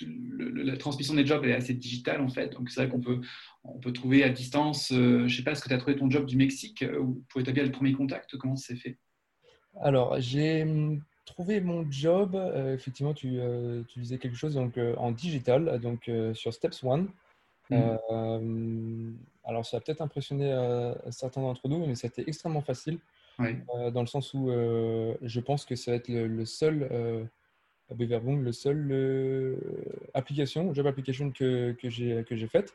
la 0.00 0.76
transmission 0.76 1.14
des 1.14 1.24
jobs 1.24 1.42
est 1.46 1.54
assez 1.54 1.72
digitale 1.72 2.20
en 2.20 2.28
fait, 2.28 2.52
donc 2.52 2.68
c'est 2.68 2.82
vrai 2.82 2.90
qu'on 2.90 3.00
peut, 3.00 3.22
on 3.64 3.78
peut 3.78 3.94
trouver 3.94 4.22
à 4.24 4.28
distance. 4.28 4.88
je 4.90 5.22
ne 5.22 5.28
sais 5.28 5.42
pas, 5.42 5.52
est-ce 5.52 5.62
que 5.62 5.68
tu 5.68 5.74
as 5.74 5.78
trouvé 5.78 5.96
ton 5.96 6.10
job 6.10 6.26
du 6.26 6.36
Mexique 6.36 6.84
ou 7.00 7.24
pour 7.30 7.40
établir 7.40 7.64
le 7.64 7.70
premier 7.70 7.92
contact? 7.92 8.36
Comment 8.36 8.56
s'est 8.56 8.76
fait? 8.76 8.98
Alors, 9.80 10.20
j'ai 10.20 10.64
hum, 10.64 11.00
trouvé 11.24 11.60
mon 11.60 11.88
job, 11.90 12.34
euh, 12.34 12.74
effectivement, 12.74 13.14
tu, 13.14 13.38
euh, 13.38 13.82
tu, 13.88 14.00
disais 14.00 14.18
quelque 14.18 14.36
chose 14.36 14.54
donc, 14.54 14.78
euh, 14.78 14.94
en 14.96 15.12
digital, 15.12 15.78
donc 15.80 16.10
sur 16.34 16.52
Steps 16.52 16.82
One. 16.82 17.08
Mmh. 17.70 19.14
Alors, 19.48 19.66
ça 19.66 19.78
a 19.78 19.80
peut-être 19.80 20.02
impressionné 20.02 20.54
certains 21.10 21.40
d'entre 21.40 21.68
nous, 21.68 21.84
mais 21.86 21.94
c'était 21.94 22.24
extrêmement 22.26 22.62
facile, 22.62 22.98
dans 23.38 24.00
le 24.00 24.06
sens 24.06 24.34
où 24.34 24.50
je 24.50 25.40
pense 25.40 25.64
que 25.64 25.74
ça 25.74 25.92
va 25.92 25.96
être 25.96 26.08
le, 26.08 26.44
seul, 26.44 27.28
le 27.90 28.52
seul 28.52 29.58
application, 30.14 30.72
job 30.74 30.86
application 30.86 31.32
que, 31.32 31.72
que 31.72 31.88
j'ai 31.90 32.48
faite. 32.48 32.74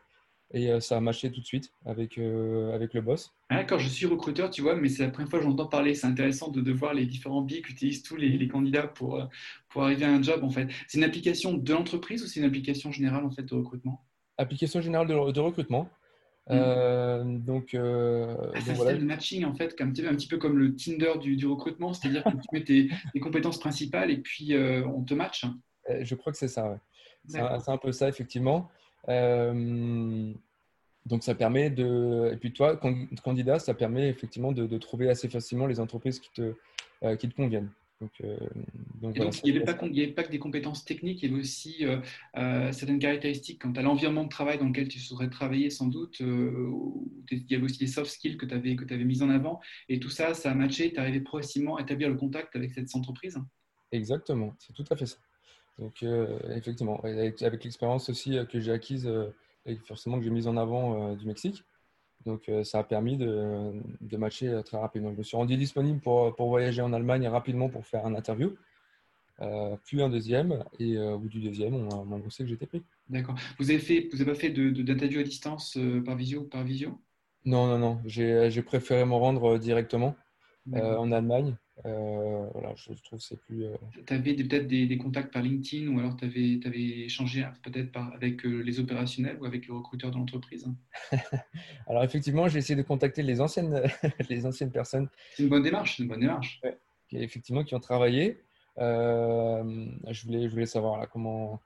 Et 0.53 0.69
euh, 0.69 0.79
ça 0.79 0.97
a 0.97 0.99
matché 0.99 1.31
tout 1.31 1.41
de 1.41 1.45
suite 1.45 1.73
avec, 1.85 2.17
euh, 2.19 2.73
avec 2.73 2.93
le 2.93 3.01
boss. 3.01 3.33
Ah, 3.49 3.57
d'accord, 3.57 3.79
je 3.79 3.89
suis 3.89 4.05
recruteur, 4.05 4.51
tu 4.51 4.61
vois, 4.61 4.75
mais 4.75 4.87
c'est 4.87 5.03
la 5.03 5.09
première 5.09 5.29
fois 5.29 5.39
que 5.39 5.45
j'entends 5.45 5.65
parler. 5.65 5.95
C'est 5.95 6.05
intéressant 6.05 6.49
de, 6.51 6.61
de, 6.61 6.71
voir 6.71 6.93
les 6.93 7.07
différents 7.07 7.41
biais 7.41 7.61
qu'utilisent 7.61 8.03
tous 8.03 8.15
les, 8.15 8.29
les, 8.37 8.47
candidats 8.47 8.87
pour, 8.87 9.15
euh, 9.15 9.25
pour 9.69 9.83
arriver 9.83 10.05
à 10.05 10.11
un 10.11 10.21
job, 10.21 10.43
en 10.43 10.51
fait. 10.51 10.67
C'est 10.87 10.99
une 10.99 11.03
application 11.03 11.53
de 11.53 11.73
l'entreprise 11.73 12.23
ou 12.23 12.27
c'est 12.27 12.39
une 12.39 12.45
application 12.45 12.91
générale, 12.91 13.25
en 13.25 13.31
fait, 13.31 13.43
de 13.43 13.55
recrutement? 13.55 14.05
Application 14.37 14.79
générale 14.79 15.07
de, 15.07 15.31
de 15.31 15.39
recrutement. 15.39 15.89
Hmm. 16.49 17.39
donc, 17.39 17.73
euh, 17.73 18.35
ah, 18.53 18.59
ça 18.59 18.73
voilà. 18.73 18.97
le 18.97 19.05
matching 19.05 19.45
en 19.45 19.53
fait, 19.53 19.77
comme, 19.77 19.89
un 19.89 20.15
petit 20.15 20.27
peu 20.27 20.37
comme 20.37 20.57
le 20.57 20.75
Tinder 20.75 21.13
du, 21.21 21.37
du 21.37 21.47
recrutement, 21.47 21.93
c'est-à-dire 21.93 22.23
que 22.23 22.31
tu 22.31 22.47
mets 22.51 22.63
tes, 22.63 22.89
tes, 23.13 23.19
compétences 23.21 23.59
principales 23.59 24.11
et 24.11 24.17
puis 24.17 24.53
on 24.85 25.03
te 25.03 25.13
match. 25.13 25.45
Je 26.01 26.15
crois 26.15 26.31
que 26.31 26.37
c'est 26.37 26.47
ça, 26.47 26.69
ouais. 26.69 26.77
C'est 27.27 27.39
un, 27.39 27.77
peu 27.77 27.91
ça, 27.91 28.09
effectivement. 28.09 28.69
Euh, 29.09 30.33
donc 31.05 31.23
ça 31.23 31.35
permet 31.35 31.69
de, 31.69 32.31
et 32.33 32.37
puis 32.37 32.53
toi, 32.53 32.79
candidat, 33.23 33.59
ça 33.59 33.73
permet 33.73 34.09
effectivement 34.09 34.51
de, 34.51 34.77
trouver 34.77 35.09
assez 35.09 35.29
facilement 35.29 35.67
les 35.67 35.79
entreprises 35.79 36.19
qui 36.19 36.31
te, 36.31 36.53
euh, 37.03 37.15
qui 37.15 37.29
te 37.29 37.35
conviennent. 37.35 37.69
Donc, 39.01 39.15
donc, 39.15 39.39
il 39.43 39.51
n'y 39.51 39.57
avait, 40.01 40.13
pas 40.13 40.23
que 40.23 40.31
des 40.31 40.39
compétences 40.39 40.85
techniques, 40.85 41.23
il 41.23 41.29
y 41.29 41.33
avait 41.33 41.41
aussi 41.41 41.85
certaines 42.71 42.99
caractéristiques 42.99 43.61
quant 43.61 43.71
à 43.73 43.81
l'environnement 43.81 44.23
de 44.23 44.29
travail 44.29 44.57
dans 44.57 44.67
lequel 44.67 44.87
tu 44.87 44.99
saurais 44.99 45.29
travailler 45.29 45.69
sans 45.69 45.87
doute. 45.87 46.19
il 46.19 47.45
y 47.49 47.55
avait 47.55 47.63
aussi 47.63 47.79
des 47.79 47.87
soft 47.87 48.11
skills 48.11 48.37
que 48.37 48.45
tu 48.45 48.53
avais, 48.53 48.75
que 48.75 48.91
avais 48.93 49.03
mis 49.03 49.21
en 49.21 49.29
avant. 49.29 49.59
Et 49.89 49.99
tout 49.99 50.09
ça, 50.09 50.33
ça 50.33 50.51
a 50.51 50.55
matché. 50.55 50.91
Tu 50.91 50.99
arrivé 50.99 51.21
progressivement 51.21 51.77
à 51.77 51.81
établir 51.81 52.09
le 52.09 52.15
contact 52.15 52.55
avec 52.55 52.71
cette 52.71 52.93
entreprise 52.95 53.37
Exactement, 53.91 54.55
c'est 54.59 54.73
tout 54.73 54.85
à 54.89 54.95
fait 54.95 55.05
ça. 55.05 55.17
Donc, 55.79 56.03
effectivement, 56.49 56.99
avec, 57.03 57.41
avec 57.41 57.63
l'expérience 57.63 58.09
aussi 58.09 58.37
que 58.51 58.59
j'ai 58.59 58.71
acquise 58.71 59.09
et 59.65 59.75
forcément 59.87 60.17
que 60.17 60.23
j'ai 60.23 60.31
mise 60.31 60.47
en 60.47 60.57
avant 60.57 61.15
du 61.15 61.25
Mexique, 61.25 61.63
donc, 62.25 62.47
euh, 62.49 62.63
ça 62.63 62.79
a 62.79 62.83
permis 62.83 63.17
de, 63.17 63.71
de, 64.01 64.17
matcher 64.17 64.47
euh, 64.47 64.61
très 64.61 64.77
rapidement. 64.77 65.11
Je 65.11 65.17
me 65.17 65.23
suis 65.23 65.37
rendu 65.37 65.57
disponible 65.57 65.99
pour, 65.99 66.35
pour 66.35 66.49
voyager 66.49 66.81
en 66.81 66.93
Allemagne 66.93 67.27
rapidement 67.27 67.69
pour 67.69 67.85
faire 67.85 68.05
un 68.05 68.15
interview. 68.15 68.55
Euh, 69.41 69.75
puis 69.83 70.01
un 70.01 70.09
deuxième, 70.09 70.63
et 70.79 70.97
au 70.97 71.17
bout 71.17 71.27
du 71.27 71.41
deuxième, 71.41 71.73
on 71.73 72.05
m'a 72.05 72.15
annoncé 72.15 72.43
que 72.43 72.49
j'étais 72.49 72.67
pris. 72.67 72.83
D'accord. 73.09 73.35
Vous 73.59 73.69
avez 73.71 73.79
fait, 73.79 74.07
vous 74.11 74.21
avez 74.21 74.31
pas 74.31 74.37
fait 74.37 74.51
d'interview 74.51 75.19
à 75.19 75.23
distance 75.23 75.77
par 76.05 76.15
visio, 76.15 76.43
par 76.43 76.63
visio? 76.63 77.01
Non, 77.43 77.67
non, 77.67 77.79
non. 77.79 78.01
J'ai 78.05 78.61
préféré 78.61 79.05
me 79.05 79.15
rendre 79.15 79.57
directement 79.57 80.15
en 80.71 81.11
Allemagne 81.11 81.57
euh, 81.85 82.47
voilà, 82.53 82.73
je 82.75 82.93
trouve 83.03 83.19
que 83.19 83.23
c'est 83.23 83.39
plus. 83.39 83.65
Euh, 83.65 83.75
tu 84.05 84.13
avais 84.13 84.35
peut-être 84.35 84.67
des, 84.67 84.97
contacts 84.97 85.33
par 85.33 85.41
LinkedIn 85.41 85.87
ou 85.87 85.99
alors 85.99 86.15
tu 86.15 86.25
avais, 86.25 86.59
avais, 86.65 87.05
échangé 87.05 87.45
peut-être 87.63 87.97
avec 88.13 88.45
euh, 88.45 88.61
les 88.61 88.79
opérationnels 88.79 89.37
ou 89.41 89.45
avec 89.45 89.67
le 89.67 89.73
recruteur 89.73 90.11
de 90.11 90.17
l'entreprise? 90.17 90.67
Alors, 91.87 92.03
effectivement, 92.03 92.47
j'ai 92.47 92.59
essayé 92.59 92.75
de 92.75 92.85
contacter 92.85 93.23
les 93.23 93.41
anciennes, 93.41 93.81
les 94.29 94.45
anciennes 94.45 94.71
personnes. 94.71 95.09
C'est 95.35 95.43
une 95.43 95.49
bonne 95.49 95.63
démarche, 95.63 95.99
une 95.99 96.07
bonne 96.07 96.19
démarche. 96.19 96.61
qui, 97.09 97.17
effectivement, 97.17 97.63
qui 97.63 97.73
ont 97.73 97.79
travaillé. 97.79 98.39
je, 98.77 100.25
voulais, 100.25 100.43
je 100.43 100.51
voulais 100.51 100.67
savoir 100.67 100.99
là, 100.99 101.07
comment 101.07 101.61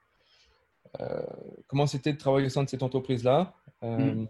comment 1.67 1.85
c'était 1.85 2.13
de 2.13 2.17
travailler 2.17 2.47
au 2.47 2.49
sein 2.49 2.63
de 2.63 2.69
cette 2.69 2.81
entreprise-là. 2.81 3.53
Mm. 3.83 4.25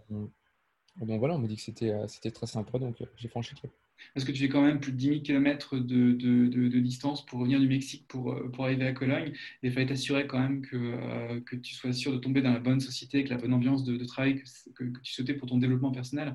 Donc 1.00 1.18
voilà, 1.20 1.34
on 1.34 1.38
m'a 1.38 1.46
dit 1.46 1.56
que 1.56 1.62
c'était 1.62 2.30
très 2.32 2.46
sympa, 2.46 2.78
donc 2.78 2.96
j'ai 3.16 3.28
franchi 3.28 3.54
le 3.62 3.70
parce 4.14 4.24
que 4.24 4.32
tu 4.32 4.40
fais 4.40 4.48
quand 4.48 4.62
même 4.62 4.80
plus 4.80 4.92
de 4.92 4.96
10 4.96 5.08
000 5.08 5.20
km 5.20 5.78
de, 5.78 6.12
de, 6.12 6.78
distance 6.78 7.24
pour 7.26 7.40
revenir 7.40 7.60
du 7.60 7.68
Mexique 7.68 8.06
pour, 8.08 8.32
euh, 8.32 8.50
pour 8.50 8.64
arriver 8.64 8.86
à 8.86 8.92
Cologne. 8.92 9.32
Il 9.62 9.72
fallait 9.72 9.86
t'assurer 9.86 10.26
quand 10.26 10.38
même 10.38 10.62
que, 10.62 10.76
euh, 10.76 11.40
que 11.40 11.56
tu 11.56 11.74
sois 11.74 11.92
sûr 11.92 12.12
de 12.12 12.18
tomber 12.18 12.42
dans 12.42 12.52
la 12.52 12.60
bonne 12.60 12.80
société, 12.80 13.18
avec 13.18 13.30
la 13.30 13.36
bonne 13.36 13.52
ambiance 13.52 13.84
de, 13.84 14.04
travail 14.04 14.36
que, 14.36 14.44
que, 14.74 15.00
tu 15.02 15.12
souhaitais 15.12 15.34
pour 15.34 15.48
ton 15.48 15.58
développement 15.58 15.90
personnel. 15.90 16.34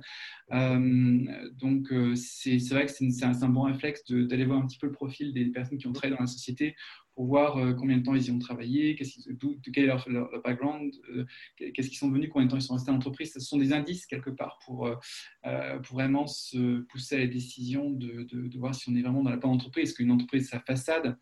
Euh, 0.51 1.49
donc, 1.53 1.93
c'est 2.15 2.57
vrai 2.69 2.85
que 2.85 2.91
c'est 2.91 3.25
un, 3.25 3.49
bon 3.49 3.63
réflexe 3.63 4.03
d'aller 4.09 4.45
voir 4.45 4.59
un 4.59 4.67
petit 4.67 4.77
peu 4.77 4.87
le 4.87 4.93
profil 4.93 5.33
des 5.33 5.45
personnes 5.45 5.77
qui 5.77 5.87
ont 5.87 5.93
travaillé 5.93 6.15
dans 6.15 6.21
la 6.21 6.27
société 6.27 6.75
pour 7.15 7.25
voir 7.25 7.57
euh, 7.57 7.73
combien 7.73 7.97
de 7.97 8.03
temps 8.03 8.15
ils 8.15 8.27
y 8.27 8.31
ont 8.31 8.39
travaillé, 8.39 8.95
quel 8.95 9.83
est 9.83 9.87
leur, 9.87 10.07
leur, 10.09 10.41
background, 10.41 10.93
euh, 11.09 11.25
qu'est-ce 11.57 11.89
qu'ils 11.89 11.97
sont 11.97 12.09
venus, 12.09 12.29
combien 12.31 12.47
de 12.47 12.51
temps 12.51 12.57
ils 12.57 12.63
sont 12.63 12.73
restés 12.73 12.89
à 12.89 12.93
l'entreprise. 12.93 13.33
Ce 13.33 13.39
sont 13.39 13.57
des 13.57 13.71
indices 13.71 14.05
quelque 14.05 14.29
part 14.29 14.59
pour, 14.65 14.87
euh, 14.87 15.79
pour 15.79 15.95
vraiment 15.95 16.25
se 16.27 16.79
pousser 16.81 17.15
à 17.15 17.19
la 17.19 17.27
décision 17.27 17.89
de, 17.89 18.23
de, 18.23 18.57
voir 18.57 18.73
si 18.73 18.89
on 18.89 18.95
est 18.95 19.01
vraiment 19.01 19.23
dans 19.23 19.29
la 19.29 19.37
bonne 19.37 19.51
entreprise. 19.51 19.89
Est-ce 19.89 19.95
qu'une 19.95 20.11
entreprise, 20.11 20.49
sa 20.49 20.59
façade, 20.59 21.17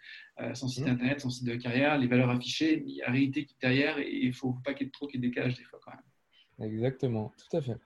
son 0.53 0.67
site 0.67 0.85
mmh. 0.85 0.89
internet, 0.89 1.21
son 1.21 1.29
site 1.29 1.45
de 1.45 1.55
carrière, 1.55 1.97
les 1.97 2.07
valeurs 2.07 2.29
affichées, 2.29 2.83
il 2.85 2.95
y 2.95 3.01
a 3.01 3.07
la 3.07 3.11
réalité 3.11 3.45
qui 3.45 3.53
est 3.53 3.61
derrière 3.61 3.99
et 3.99 4.09
il 4.11 4.29
ne 4.29 4.33
faut 4.33 4.53
pas 4.63 4.73
qu'il 4.73 4.87
y 4.87 4.89
ait 4.89 4.91
trop 4.91 5.07
ait 5.13 5.17
décalage 5.17 5.55
des 5.55 5.63
fois 5.63 5.79
quand 5.83 5.91
même. 5.91 6.71
Exactement, 6.71 7.31
tout 7.37 7.57
à 7.57 7.61
fait. 7.61 7.77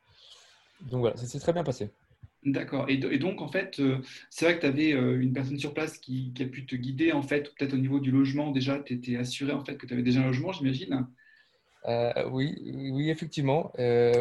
Donc 0.82 1.02
voilà, 1.02 1.18
ça 1.18 1.26
s'est 1.26 1.40
très 1.40 1.54
bien 1.54 1.64
passé. 1.64 1.90
D'accord. 2.46 2.86
Et, 2.90 2.98
donc, 3.18 3.42
en 3.42 3.48
fait, 3.48 3.80
euh, 3.80 3.98
c'est 4.30 4.46
vrai 4.46 4.56
que 4.56 4.62
tu 4.62 4.68
avais 4.68 4.94
euh, 4.94 5.20
une 5.20 5.34
personne 5.34 5.58
sur 5.58 5.74
place 5.74 5.98
qui, 5.98 6.32
a 6.40 6.46
pu 6.46 6.68
te 6.68 6.76
guider, 6.76 7.12
en 7.12 7.24
fait, 7.24 7.52
peut-être 7.56 7.74
au 7.74 7.78
niveau 7.78 8.00
du 8.00 8.12
logement, 8.12 8.52
déjà, 8.52 8.78
tu 8.80 8.94
étais 8.94 9.18
assuré, 9.18 9.52
en 9.52 9.66
fait, 9.66 9.78
que 9.78 9.88
tu 9.88 9.94
avais 9.94 10.04
déjà 10.04 10.22
un 10.22 10.28
logement, 10.28 10.52
j'imagine 10.52 11.08
euh, 11.88 12.12
oui, 12.32 12.56
oui, 12.94 13.12
effectivement. 13.12 13.72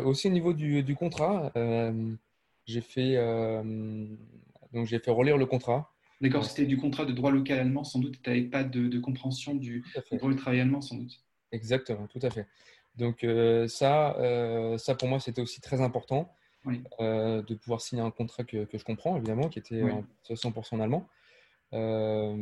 aussi 0.05 0.29
au 0.29 0.31
niveau 0.31 0.53
du, 0.53 0.95
contrat, 0.95 1.51
j'ai 2.67 2.83
fait, 2.83 3.17
donc 4.75 4.87
j'ai 4.87 4.99
fait 4.99 5.11
relire 5.11 5.39
le 5.39 5.47
contrat. 5.47 5.91
D'accord, 6.21 6.45
c'était 6.45 6.67
du 6.67 6.77
contrat 6.77 7.07
de 7.07 7.13
droit 7.13 7.31
local 7.31 7.59
allemand, 7.59 7.85
sans 7.85 8.01
doute, 8.01 8.21
tu 8.23 8.29
n'avais 8.29 8.43
pas 8.43 8.65
de, 8.65 8.99
compréhension 8.99 9.55
du, 9.55 9.83
droit 10.13 10.31
du 10.31 10.37
travail 10.37 10.61
allemand, 10.61 10.83
sans 10.83 10.97
doute. 10.97 11.25
Exactement, 11.53 12.07
tout 12.07 12.21
à 12.21 12.29
fait. 12.29 12.47
Donc 12.97 13.27
ça, 13.67 14.15
ça, 14.77 14.95
pour 14.95 15.09
moi, 15.09 15.19
c'était 15.21 15.41
aussi 15.41 15.63
très 15.63 15.81
important. 15.81 16.35
Euh, 17.01 17.43
de 17.43 17.55
pouvoir 17.55 17.81
signer 17.81 18.03
un 18.03 18.11
contrat 18.11 18.45
que, 18.45 18.65
que, 18.65 18.79
je 18.79 18.85
comprends, 18.85 19.17
évidemment, 19.17 19.49
qui 19.49 19.59
était 19.59 19.83
100% 20.29 20.77
en 20.77 20.81
allemand. 20.81 21.07
Euh, 21.73 22.35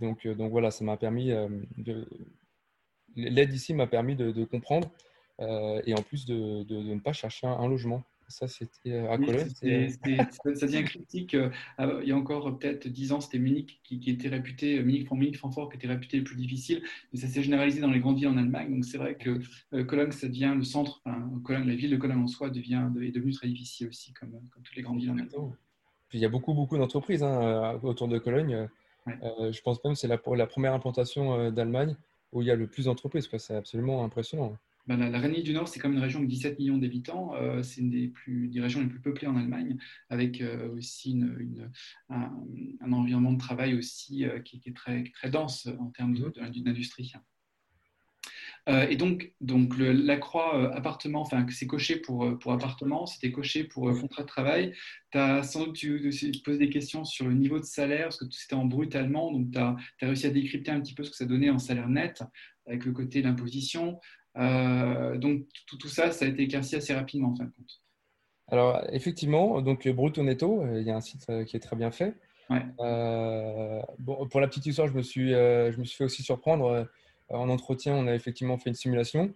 donc, 0.00 0.26
euh, 0.26 0.34
donc 0.34 0.50
voilà, 0.50 0.70
ça 0.70 0.84
m'a 0.84 0.96
permis 0.96 1.32
de. 1.76 2.08
L'aide 3.16 3.52
ici 3.52 3.74
m'a 3.74 3.86
permis 3.86 4.14
de, 4.14 4.44
comprendre 4.44 4.90
et 5.40 5.94
en 5.94 6.02
plus 6.02 6.24
de, 6.24 6.62
de, 6.64 6.76
ne 6.76 7.00
pas 7.00 7.12
chercher 7.12 7.46
un 7.46 7.66
logement. 7.68 8.04
Ça, 8.28 8.46
c'était 8.46 8.92
euh, 8.92 9.10
à 9.10 9.16
Cologne. 9.16 9.48
ça 9.48 10.66
devient 10.66 10.84
critique. 10.84 11.34
Euh, 11.34 11.50
il 12.02 12.08
y 12.08 12.12
a 12.12 12.16
encore 12.16 12.58
peut-être 12.58 12.86
10 12.86 13.12
ans, 13.12 13.20
c'était 13.20 13.38
Munich 13.38 13.80
qui, 13.82 14.02
était 14.06 14.28
réputé, 14.28 14.82
Munich, 14.82 15.10
Munich, 15.10 15.38
Francfort, 15.38 15.70
qui 15.70 15.76
était 15.78 15.88
réputé 15.88 16.18
le 16.18 16.24
plus 16.24 16.36
difficile. 16.36 16.82
Mais 17.12 17.18
ça 17.18 17.26
s'est 17.26 17.42
généralisé 17.42 17.80
dans 17.80 17.90
les 17.90 18.00
grandes 18.00 18.18
villes 18.18 18.28
en 18.28 18.36
Allemagne. 18.36 18.70
Donc 18.70 18.84
c'est 18.84 18.98
vrai 18.98 19.16
que 19.16 19.40
euh, 19.72 19.84
Cologne, 19.84 20.12
ça 20.12 20.28
devient 20.28 20.52
le 20.54 20.64
centre. 20.64 21.02
Cologne, 21.42 21.66
la 21.66 21.74
ville 21.74 21.90
de 21.90 21.96
Cologne 21.96 22.18
en 22.18 22.26
soi 22.26 22.50
devient, 22.50 22.86
est 23.02 23.12
devenue 23.12 23.32
très 23.32 23.48
difficile 23.48 23.88
aussi, 23.88 24.12
comme, 24.12 24.30
comme 24.30 24.62
toutes 24.62 24.76
les 24.76 24.82
grandes 24.82 25.00
villes 25.00 25.10
en 25.10 25.18
Allemagne. 25.18 25.52
Puis 26.10 26.18
il 26.18 26.22
y 26.22 26.26
a 26.26 26.30
beaucoup, 26.30 26.52
beaucoup 26.52 26.76
d'entreprises 26.76 27.22
hein, 27.22 27.80
autour 27.82 28.08
de 28.08 28.18
Cologne. 28.18 28.68
je 29.06 29.60
pense 29.62 29.82
même 29.84 29.94
que 29.94 29.98
c'est 29.98 30.08
la, 30.08 30.20
la 30.36 30.46
première 30.46 30.74
implantation 30.74 31.50
d'Allemagne 31.50 31.96
où 32.32 32.42
il 32.42 32.48
y 32.48 32.50
a 32.50 32.56
le 32.56 32.66
plus 32.66 32.84
d'entreprises. 32.84 33.28
C'est 33.38 33.56
absolument 33.56 34.04
impressionnant. 34.04 34.56
Bah, 34.88 34.96
la, 34.96 35.10
la 35.10 35.18
Rhénanie 35.18 35.42
du 35.42 35.52
Nord, 35.52 35.68
c'est 35.68 35.80
comme 35.80 35.92
une 35.92 35.98
région 35.98 36.20
de 36.20 36.24
17 36.24 36.58
millions 36.58 36.78
d'habitants. 36.78 37.34
Euh, 37.34 37.62
c'est 37.62 37.82
une 37.82 37.90
des, 37.90 38.08
plus, 38.08 38.48
des 38.48 38.62
régions 38.62 38.80
les 38.80 38.86
plus 38.86 39.00
peuplées 39.00 39.28
en 39.28 39.36
Allemagne, 39.36 39.76
avec 40.08 40.40
euh, 40.40 40.74
aussi 40.74 41.10
une, 41.10 41.70
un, 42.08 42.92
environnement 42.92 43.32
de 43.32 43.38
travail 43.38 43.74
aussi 43.74 44.24
euh, 44.24 44.40
qui, 44.40 44.62
est 44.64 44.74
très, 44.74 45.04
très 45.12 45.28
dense 45.28 45.68
en 45.78 45.90
termes 45.90 46.16
d'industrie. 46.16 47.12
et 48.66 48.96
donc, 48.96 49.32
donc 49.42 49.74
la 49.78 50.16
croix 50.16 50.74
appartement, 50.74 51.20
enfin, 51.20 51.46
c'est 51.50 51.66
coché 51.66 51.96
pour, 51.96 52.38
pour 52.38 52.52
appartement, 52.52 53.04
c'était 53.04 53.30
coché 53.30 53.64
pour 53.64 53.92
contrat 53.98 54.22
de 54.22 54.26
travail. 54.26 54.74
Tu 55.10 55.18
as 55.18 55.42
sans 55.42 55.66
doute 55.66 55.76
tu, 55.76 56.10
posé 56.44 56.58
des 56.58 56.70
questions 56.70 57.04
sur 57.04 57.28
le 57.28 57.34
niveau 57.34 57.58
de 57.58 57.64
salaire, 57.64 58.04
parce 58.04 58.18
que 58.18 58.26
c'était 58.30 58.54
en 58.54 58.64
brut 58.64 58.94
allemand, 58.94 59.32
donc 59.32 59.50
tu 59.52 59.58
as, 59.58 59.76
as, 60.02 60.06
réussi 60.06 60.26
à 60.26 60.30
décrypter 60.30 60.70
un 60.70 60.80
petit 60.80 60.94
peu 60.94 61.04
ce 61.04 61.10
que 61.10 61.16
ça 61.16 61.26
donnait 61.26 61.50
en 61.50 61.58
salaire 61.58 61.88
net, 61.88 62.22
avec 62.66 62.84
le 62.84 62.92
côté 62.92 63.22
de 63.22 63.26
l'imposition. 63.26 63.98
Euh, 64.38 65.16
donc 65.16 65.46
tout, 65.66 65.88
ça, 65.88 66.12
ça 66.12 66.24
a 66.24 66.28
été 66.28 66.42
éclairci 66.42 66.76
assez 66.76 66.94
rapidement 66.94 67.30
en 67.30 67.36
fin 67.36 67.44
de 67.44 67.50
compte. 67.50 67.82
Alors 68.48 68.82
effectivement, 68.92 69.60
donc 69.60 69.86
Bruto 69.88 70.22
Netto, 70.22 70.62
euh, 70.62 70.80
il 70.80 70.86
y 70.86 70.90
a 70.90 70.96
un 70.96 71.00
site 71.00 71.26
euh, 71.28 71.44
qui 71.44 71.56
est 71.56 71.60
très 71.60 71.76
bien 71.76 71.90
fait. 71.90 72.14
bon, 72.48 74.28
pour 74.28 74.40
la 74.40 74.48
petite 74.48 74.66
histoire, 74.66 74.88
je 74.88 74.94
me 74.94 75.02
suis, 75.02 75.30
je 75.30 75.78
me 75.78 75.84
suis 75.84 75.96
fait 75.96 76.04
aussi 76.04 76.22
surprendre. 76.22 76.88
en 77.28 77.48
entretien, 77.48 77.94
on 77.94 78.06
a 78.06 78.14
effectivement 78.14 78.56
fait 78.58 78.70
une 78.70 78.76
simulation. 78.76 79.34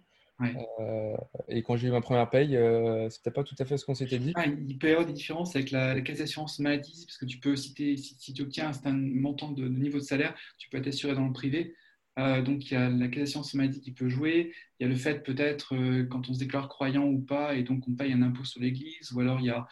et 1.47 1.61
quand 1.61 1.75
j'ai 1.75 1.89
eu 1.89 1.91
ma 1.91 2.01
première 2.01 2.29
paye, 2.29 2.53
ce 2.53 3.07
c'était 3.11 3.29
pas 3.29 3.43
tout 3.43 3.55
à 3.59 3.65
fait 3.65 3.77
ce 3.77 3.85
qu'on 3.85 3.93
s'était 3.93 4.17
dit. 4.17 4.31
Ah, 4.35 4.45
il 4.47 4.79
peut 4.79 4.87
y 4.87 4.91
avoir 4.91 5.05
des 5.05 5.13
différences 5.13 5.55
avec 5.55 5.69
la, 5.69 6.01
caisse 6.01 6.19
d'assurance 6.19 6.57
maladie, 6.59 7.05
parce 7.05 7.17
que 7.17 7.25
tu 7.25 7.39
peux, 7.39 7.55
si, 7.55 7.97
si, 7.97 8.33
tu 8.33 8.41
obtiens 8.41 8.69
un 8.69 8.73
certain 8.73 8.93
montant 8.93 9.51
de, 9.51 9.63
de, 9.63 9.69
niveau 9.69 9.99
de 9.99 10.03
salaire, 10.03 10.33
tu 10.57 10.69
peux 10.69 10.77
être 10.77 10.87
assuré 10.87 11.13
dans 11.13 11.27
le 11.27 11.33
privé. 11.33 11.75
Euh, 12.19 12.41
donc, 12.41 12.69
il 12.69 12.73
y 12.73 12.77
a 12.77 12.89
la 12.89 13.07
question 13.07 13.43
somatique 13.43 13.83
qui 13.83 13.91
peut 13.91 14.09
jouer. 14.09 14.53
Il 14.79 14.83
y 14.83 14.85
a 14.85 14.89
le 14.89 14.95
fait, 14.95 15.23
peut-être, 15.23 15.75
euh, 15.75 16.05
quand 16.05 16.29
on 16.29 16.33
se 16.33 16.39
déclare 16.39 16.69
croyant 16.69 17.05
ou 17.05 17.19
pas, 17.19 17.55
et 17.55 17.63
donc 17.63 17.87
on 17.87 17.95
paye 17.95 18.13
un 18.13 18.21
impôt 18.21 18.43
sur 18.43 18.61
l'Église. 18.61 19.11
Ou 19.13 19.19
alors, 19.19 19.39
il 19.39 19.47
y 19.47 19.49
a, 19.49 19.67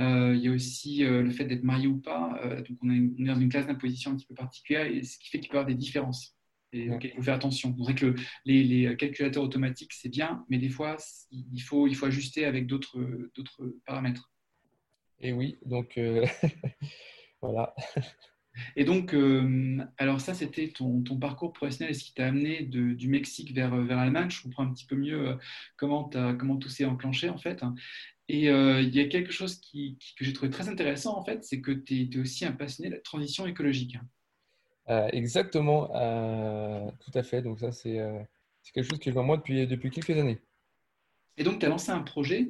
euh, 0.00 0.34
il 0.34 0.42
y 0.42 0.48
a 0.48 0.50
aussi 0.50 1.04
le 1.04 1.30
fait 1.30 1.44
d'être 1.44 1.62
marié 1.62 1.86
ou 1.86 1.98
pas. 1.98 2.40
donc, 2.68 2.78
on 2.82 2.90
est, 2.90 3.24
dans 3.24 3.38
une 3.38 3.48
classe 3.48 3.66
d'imposition 3.66 4.12
un 4.12 4.16
petit 4.16 4.26
peu 4.26 4.34
particulière, 4.34 4.86
et 4.86 5.02
ce 5.04 5.18
qui 5.18 5.30
fait 5.30 5.38
qu'il 5.38 5.48
peut 5.48 5.56
y 5.56 5.58
avoir 5.58 5.66
des 5.66 5.74
différences. 5.74 6.36
Et 6.72 6.88
donc, 6.88 7.04
il 7.04 7.12
faut 7.12 7.22
faire 7.22 7.34
attention. 7.34 7.72
C'est 7.78 7.84
vrai 7.84 7.94
que 7.94 8.16
les, 8.44 8.64
les, 8.64 8.96
calculateurs 8.96 9.44
automatiques, 9.44 9.92
c'est 9.92 10.08
bien, 10.08 10.44
mais 10.48 10.58
des 10.58 10.70
fois, 10.70 10.96
il 11.30 11.60
faut, 11.60 11.86
il 11.86 11.94
faut 11.94 12.06
ajuster 12.06 12.44
avec 12.44 12.66
d'autres 12.66 12.98
paramètres. 13.86 14.32
Et 15.20 15.32
oui, 15.32 15.56
donc 15.64 15.98
voilà. 17.40 17.72
Et 18.76 18.84
donc, 18.84 19.14
euh, 19.14 19.78
alors 19.98 20.20
ça, 20.20 20.34
c'était 20.34 20.68
ton, 20.68 21.02
parcours 21.20 21.52
professionnel 21.52 21.92
et 21.92 21.98
ce 21.98 22.04
qui 22.04 22.14
t'a 22.14 22.26
amené 22.26 22.62
du 22.62 23.08
Mexique 23.08 23.54
vers, 23.54 23.74
vers 23.76 23.96
l'Allemagne. 23.96 24.30
Je 24.30 24.42
comprends 24.42 24.64
un 24.64 24.72
petit 24.72 24.86
peu 24.86 24.96
mieux 24.96 25.28
euh, 25.28 25.34
comment, 25.76 26.10
comment 26.38 26.56
tout 26.56 26.68
s'est 26.68 26.84
enclenché, 26.84 27.28
en 27.28 27.38
fait. 27.38 27.62
Et 28.28 28.48
euh, 28.48 28.80
il 28.80 28.94
y 28.94 29.00
a 29.00 29.06
quelque 29.06 29.32
chose 29.32 29.56
qui, 29.56 29.98
que 30.18 30.24
j'ai 30.24 30.32
trouvé 30.32 30.50
très 30.50 30.68
intéressant, 30.68 31.16
en 31.16 31.24
fait, 31.24 31.44
c'est 31.44 31.60
que 31.60 31.72
tu 31.72 32.08
es, 32.12 32.18
aussi 32.18 32.44
un 32.44 32.52
passionné 32.52 32.90
de 32.90 32.94
la 32.94 33.00
transition 33.00 33.46
écologique. 33.46 33.98
exactement, 35.12 35.88
tout 35.88 37.18
à 37.18 37.22
fait. 37.22 37.42
Donc 37.42 37.60
ça, 37.60 37.72
c'est 37.72 38.00
quelque 38.72 38.88
chose 38.88 38.98
que 38.98 39.10
je 39.10 39.14
vois 39.14 39.24
moi 39.24 39.36
depuis, 39.36 39.66
depuis 39.66 39.90
quelques 39.90 40.18
années. 40.18 40.40
Et 41.36 41.42
donc, 41.42 41.58
tu 41.58 41.66
as 41.66 41.68
lancé 41.68 41.90
un 41.90 42.02
projet 42.02 42.48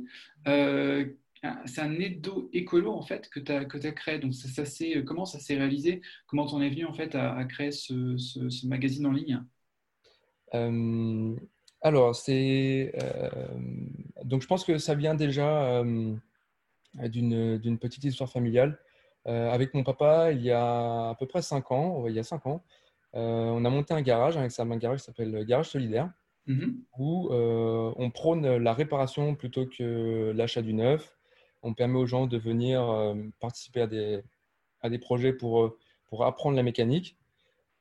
c'est 1.67 1.81
un 1.81 1.99
édo 1.99 2.49
écolo 2.53 2.93
en 2.93 3.03
fait 3.03 3.29
que 3.29 3.41
tu 3.41 3.53
as, 3.53 3.65
que 3.65 3.79
as 3.79 3.93
créé. 3.93 4.19
Donc 4.19 4.35
ça, 4.35 4.65
ça 4.65 4.85
comment 5.05 5.25
ça 5.25 5.39
s'est 5.39 5.57
réalisé? 5.57 6.03
Comment 6.27 6.47
tu 6.47 6.55
en 6.55 6.63
es 6.63 6.71
venu 6.71 6.85
en 6.85 6.95
fait 6.95 7.15
à, 7.15 7.43
créer 7.45 7.71
ce, 7.71 8.17
ce, 8.17 8.67
magazine 8.67 9.07
en 9.07 9.13
ligne? 9.13 9.43
Euh, 10.55 11.35
Alors 11.81 12.15
c'est 12.15 12.93
donc 14.25 14.43
je 14.43 14.47
pense 14.47 14.65
que 14.65 14.79
ça 14.79 14.95
vient 14.95 15.15
déjà 15.15 15.83
d'une 16.95 17.79
petite 17.79 18.05
histoire 18.05 18.31
familiale. 18.31 18.79
avec 19.25 19.75
mon 19.75 19.85
papa, 19.85 20.33
il 20.33 20.43
y 20.43 20.51
a 20.51 21.11
à 21.11 21.17
peu 21.19 21.27
près 21.27 21.43
5 21.43 21.71
ans, 21.73 22.07
il 22.07 22.15
y 22.15 22.19
a 22.19 22.25
5 22.25 22.47
ans, 22.47 22.65
on 23.13 23.65
a 23.65 23.71
monté 23.71 23.95
un 23.95 24.03
garage 24.03 24.37
avec 24.37 24.53
un 24.59 24.77
garage 24.77 25.01
qui 25.01 25.05
s'appelle 25.05 25.45
Garage 25.45 25.69
Solidaire. 25.71 26.11
Mhm. 26.47 26.83
où 26.99 27.29
euh, 27.31 27.93
on 27.97 28.11
prône 28.11 28.57
la 28.57 28.75
réparation 28.75 29.35
plutôt 29.35 29.67
que 29.67 30.33
l'achat 30.37 30.63
du 30.63 30.75
neuf. 30.75 31.17
On 31.65 31.75
permet 31.75 31.99
aux 31.99 32.07
gens 32.07 32.27
de 32.27 32.39
venir 32.39 32.89
euh, 32.89 33.15
participer 33.41 33.81
à 33.81 33.87
des, 33.87 34.23
à 34.81 34.91
des 34.91 34.99
projets 34.99 35.33
pour, 35.33 35.65
euh, 35.65 35.79
pour 36.07 36.25
apprendre 36.25 36.57
la 36.57 36.63
mécanique 36.63 37.17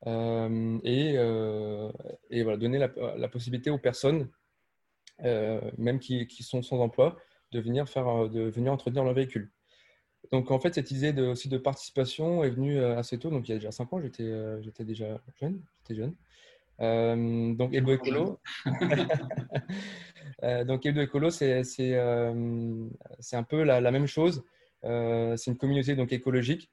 et, 0.06 1.14
et 2.30 2.44
voilà, 2.44 2.58
donner 2.58 2.78
la, 2.78 3.30
possibilité 3.30 3.70
aux 3.70 3.78
personnes, 3.78 4.30
même 5.22 6.00
qui, 6.00 6.28
qui, 6.28 6.44
sont 6.44 6.62
sans 6.62 6.82
emploi, 6.82 7.16
de 7.54 7.62
venir, 7.62 7.88
faire, 7.88 8.28
de 8.28 8.42
venir 8.42 8.74
entretenir 8.74 9.06
leur 9.06 9.14
véhicule. 9.14 9.50
Donc 10.34 10.52
en 10.52 10.60
fait, 10.60 10.74
cette 10.74 10.92
idée 10.92 11.14
de, 11.14 11.24
aussi 11.24 11.48
de 11.48 11.58
participation 11.58 12.44
est 12.44 12.50
venue 12.50 12.84
assez 12.84 13.18
tôt. 13.18 13.30
Donc 13.30 13.48
il 13.48 13.52
y 13.52 13.56
a 13.56 13.60
déjà 13.60 13.72
5 13.72 13.94
ans, 13.94 14.02
j'étais 14.02 14.30
j'étais 14.62 14.84
déjà 14.84 15.22
jeune. 15.40 15.64
J'étais 15.80 15.96
jeune. 15.96 16.16
Euh, 16.82 17.54
donc, 17.54 17.74
Edo 17.74 17.94
Écolo. 17.94 18.40
Euh, 20.42 20.66
donc, 20.66 20.86
Edo 20.86 21.00
Écolo, 21.00 21.30
c'est 21.30 21.64
euh, 21.80 22.90
un 23.32 23.44
peu 23.44 23.64
la, 23.64 23.92
même 23.92 24.08
chose. 24.08 24.44
c'est 24.82 25.48
une 25.48 25.58
communauté 25.58 25.96
donc, 25.96 26.12
écologique 26.12 26.70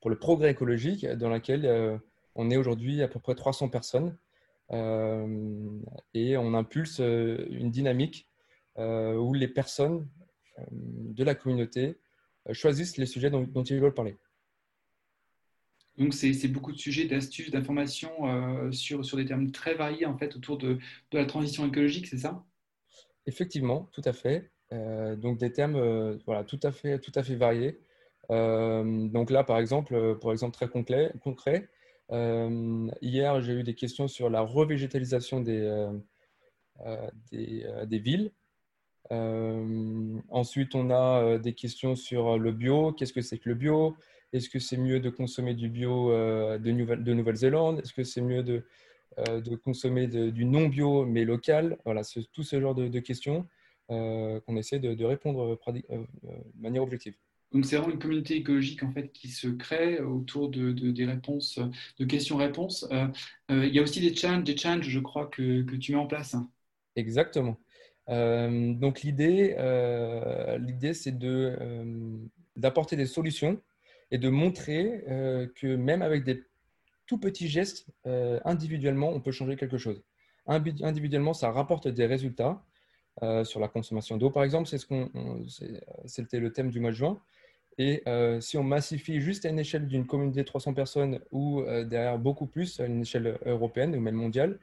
pour 0.00 0.10
le 0.10 0.18
progrès 0.18 0.50
écologique 0.50 1.06
dans 1.06 1.28
laquelle 1.28 2.00
on 2.34 2.50
est 2.50 2.56
aujourd'hui 2.56 3.00
à 3.02 3.06
peu 3.06 3.20
près 3.20 3.36
300 3.36 3.68
personnes. 3.68 4.18
et 4.72 6.36
on 6.36 6.54
impulse 6.54 6.98
une 6.98 7.70
dynamique 7.70 8.28
où 8.76 9.34
les 9.34 9.48
personnes 9.48 10.08
de 10.70 11.22
la 11.22 11.36
communauté 11.36 12.00
choisissent 12.50 12.96
les 12.96 13.06
sujets 13.06 13.30
dont 13.30 13.62
ils 13.62 13.80
veulent 13.80 13.94
parler. 13.94 14.16
Donc, 15.98 16.14
c'est 16.14 16.48
beaucoup 16.48 16.72
de 16.72 16.78
sujets, 16.78 17.04
d'astuces, 17.04 17.50
d'informations 17.50 18.26
euh, 18.26 18.72
sur, 18.72 19.04
sur 19.04 19.18
des 19.18 19.26
termes 19.26 19.50
très 19.50 19.74
variés 19.74 20.06
en 20.06 20.16
fait, 20.16 20.34
autour 20.36 20.56
de, 20.56 20.78
la 21.12 21.26
transition 21.26 21.66
écologique, 21.66 22.06
c'est 22.06 22.18
ça? 22.18 22.44
Effectivement, 23.26 23.90
tout 23.92 24.02
à 24.04 24.12
fait. 24.12 24.50
Euh, 24.72 25.16
donc, 25.16 25.38
des 25.38 25.52
termes 25.52 25.76
euh, 25.76 26.16
voilà, 26.24 26.44
tout, 26.44 26.58
à 26.62 26.72
fait, 26.72 26.98
tout 26.98 27.12
à 27.14 27.22
fait 27.22 27.36
variés. 27.36 27.78
donc 28.30 29.30
là, 29.30 29.44
par 29.44 29.58
exemple, 29.58 30.16
pour 30.18 30.32
exemple 30.32 30.56
très 30.56 30.68
concret, 30.68 31.68
hier, 33.02 33.40
j'ai 33.42 33.52
eu 33.52 33.62
des 33.62 33.74
questions 33.74 34.08
sur 34.08 34.30
la 34.30 34.40
revégétalisation 34.40 35.40
des, 35.40 35.90
des, 37.30 37.98
villes. 37.98 38.32
ensuite, 39.10 40.74
on 40.74 40.90
a 40.90 41.36
des 41.38 41.52
questions 41.52 41.94
sur 41.96 42.38
le 42.38 42.52
bio. 42.52 42.92
Qu'est-ce 42.92 43.12
que 43.12 43.20
c'est 43.20 43.36
que 43.36 43.50
le 43.50 43.56
bio? 43.56 43.94
Est-ce 44.32 44.48
que 44.48 44.58
c'est 44.58 44.76
mieux 44.76 45.00
de 45.00 45.10
consommer 45.10 45.54
du 45.54 45.68
bio 45.68 46.10
euh, 46.10 46.58
de 46.58 47.12
Nouvelle-Zélande? 47.12 47.80
Est-ce 47.80 47.92
que 47.92 48.02
c'est 48.02 48.22
mieux 48.22 48.42
de, 48.42 48.64
euh, 49.18 49.40
de 49.40 49.56
consommer 49.56 50.06
du 50.06 50.44
non-bio 50.44 51.04
mais 51.04 51.24
local? 51.24 51.78
Voilà, 51.84 52.02
tout 52.32 52.42
ce 52.42 52.60
genre 52.60 52.74
de, 52.74 52.98
questions 53.00 53.46
euh, 53.90 54.40
qu'on 54.40 54.56
essaie 54.56 54.78
de, 54.78 55.04
répondre 55.04 55.58
de 55.66 55.82
manière 56.58 56.82
objective. 56.82 57.14
Donc 57.52 57.66
c'est 57.66 57.76
vraiment 57.76 57.92
une 57.92 57.98
communauté 57.98 58.36
écologique 58.36 58.82
en 58.82 58.90
fait 58.90 59.12
qui 59.12 59.28
se 59.28 59.46
crée 59.46 60.00
autour 60.00 60.48
de, 60.48 60.72
des 60.72 61.04
réponses, 61.04 61.60
de 61.98 62.04
questions-réponses. 62.06 62.88
il 63.50 63.74
y 63.74 63.78
a 63.78 63.82
aussi 63.82 64.00
des 64.00 64.14
challenges, 64.14 64.44
des 64.44 64.56
challenges, 64.56 64.88
je 64.88 65.00
crois 65.00 65.26
que, 65.26 65.60
que 65.60 65.76
tu 65.76 65.92
mets 65.92 65.98
en 65.98 66.06
place. 66.06 66.34
Exactement. 66.96 67.58
donc 68.08 69.02
l'idée, 69.02 69.54
l'idée 70.58 70.94
c'est 70.94 71.18
de 71.18 71.58
d'apporter 72.56 72.96
des 72.96 73.06
solutions 73.06 73.60
et 74.12 74.18
de 74.18 74.28
montrer 74.28 75.02
euh, 75.08 75.48
que 75.56 75.74
même 75.74 76.02
avec 76.02 76.22
des 76.22 76.44
tout 77.06 77.18
petits 77.18 77.48
gestes, 77.48 77.86
euh, 78.06 78.38
individuellement, 78.44 79.08
on 79.08 79.20
peut 79.20 79.32
changer 79.32 79.56
quelque 79.56 79.78
chose. 79.78 80.04
Individuellement, 80.46 81.34
ça 81.34 81.50
rapporte 81.50 81.88
des 81.88 82.06
résultats 82.06 82.62
euh, 83.22 83.42
sur 83.42 83.58
la 83.58 83.68
consommation 83.68 84.18
d'eau, 84.18 84.30
par 84.30 84.44
exemple. 84.44 84.68
C'est 84.68 84.78
ce 84.78 84.86
qu'on, 84.86 85.10
c'était 86.04 86.40
le 86.40 86.52
thème 86.52 86.70
du 86.70 86.78
mois 86.78 86.90
de 86.90 86.96
juin. 86.96 87.20
Et 87.78 88.04
si 88.40 88.58
on 88.58 88.64
massifie 88.64 89.20
juste 89.20 89.46
à 89.46 89.48
une 89.48 89.58
échelle 89.58 89.88
d'une 89.88 90.06
communauté 90.06 90.40
de 90.40 90.46
300 90.46 90.74
personnes 90.74 91.20
ou 91.30 91.62
derrière 91.62 92.18
beaucoup 92.18 92.46
plus 92.46 92.78
à 92.80 92.84
une 92.84 93.00
échelle 93.00 93.38
européenne 93.46 93.96
ou 93.96 94.00
même 94.00 94.14
mondiale, 94.14 94.58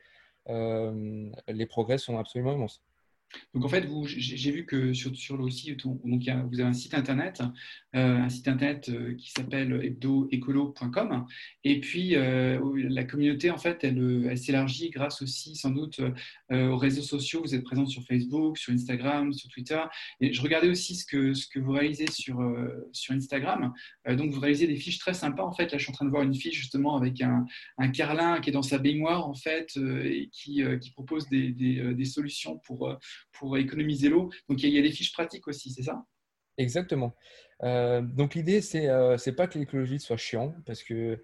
les 0.48 1.66
progrès 1.66 1.98
sont 1.98 2.20
absolument 2.20 2.54
immenses. 2.54 2.84
Donc 3.54 3.66
en 3.66 3.70
fait, 3.70 3.88
j'ai 4.06 4.52
vu 4.52 4.66
que 4.66 4.94
sur, 4.94 5.16
sur 5.16 5.40
aussi, 5.40 5.76
donc 5.76 6.00
vous 6.04 6.60
avez 6.60 6.70
un 6.70 6.74
site 6.74 6.94
internet, 6.94 7.42
euh, 7.96 8.18
un 8.18 8.30
site 8.30 8.48
internet 8.48 8.90
euh, 8.90 9.16
qui 9.16 9.32
s'appelle 9.32 9.80
hebdoécolo.com, 9.84 11.26
et 11.64 11.80
puis 11.80 12.16
euh, 12.16 12.60
la 12.90 13.04
communauté 13.04 13.50
en 13.52 13.58
fait, 13.58 13.84
elle, 13.84 14.38
s'élargit 14.38 14.90
grâce 14.90 15.22
aussi 15.22 15.56
sans 15.56 15.72
doute 15.72 16.02
aux 16.52 16.78
réseaux 16.78 17.02
sociaux. 17.02 17.42
Vous 17.42 17.56
êtes 17.56 17.64
présent 17.64 17.86
sur 17.86 18.04
Facebook, 18.04 18.58
sur 18.58 18.74
Instagram, 18.74 19.34
sur 19.34 19.50
Twitter, 19.50 19.82
et 20.22 20.34
je 20.34 20.42
regardais 20.42 20.70
aussi 20.70 20.96
ce 20.96 21.06
que 21.06 21.34
ce 21.34 21.48
que 21.48 21.60
vous 21.60 21.72
réalisez 21.72 22.08
sur 22.12 22.40
sur 22.92 23.14
Instagram. 23.14 23.74
donc 24.08 24.32
vous 24.32 24.40
réalisez 24.40 24.68
des 24.68 24.76
fiches 24.76 25.00
très 25.00 25.14
sympas 25.14 25.44
en 25.44 25.52
fait. 25.52 25.72
Là, 25.72 25.78
je 25.78 25.84
suis 25.84 25.92
en 25.92 25.94
train 25.94 26.06
de 26.06 26.12
voir 26.12 26.24
une 26.24 26.36
fiche 26.36 26.56
justement 26.56 26.96
avec 26.96 27.22
un, 27.22 27.46
carlin 27.92 28.40
qui 28.40 28.50
est 28.50 28.54
dans 28.54 28.62
sa 28.62 28.78
baignoire 28.78 29.28
en 29.28 29.34
fait 29.34 29.78
et 29.78 30.30
qui, 30.32 30.64
qui 30.80 30.92
propose 30.92 31.28
des, 31.30 31.52
des 31.52 32.06
solutions 32.06 32.58
pour 32.60 32.98
pour 33.32 33.58
économiser 33.58 34.10
l'eau. 34.10 34.30
Donc 34.48 34.62
il 34.64 34.70
y, 34.70 34.78
a 34.78 34.82
des 34.82 34.92
fiches 34.92 35.14
pratiques 35.14 35.48
aussi, 35.48 35.72
c'est 35.72 35.84
ça? 35.84 36.06
Exactement. 36.58 37.16
Euh, 37.64 38.02
donc 38.02 38.36
l'idée, 38.36 38.62
c'est 38.62 38.82
n'est 38.82 38.90
euh, 38.90 39.34
pas 39.36 39.48
que 39.48 39.58
l'écologie 39.58 40.00
soit 40.00 40.18
chiant, 40.18 40.54
parce 40.66 40.84
que, 40.84 41.24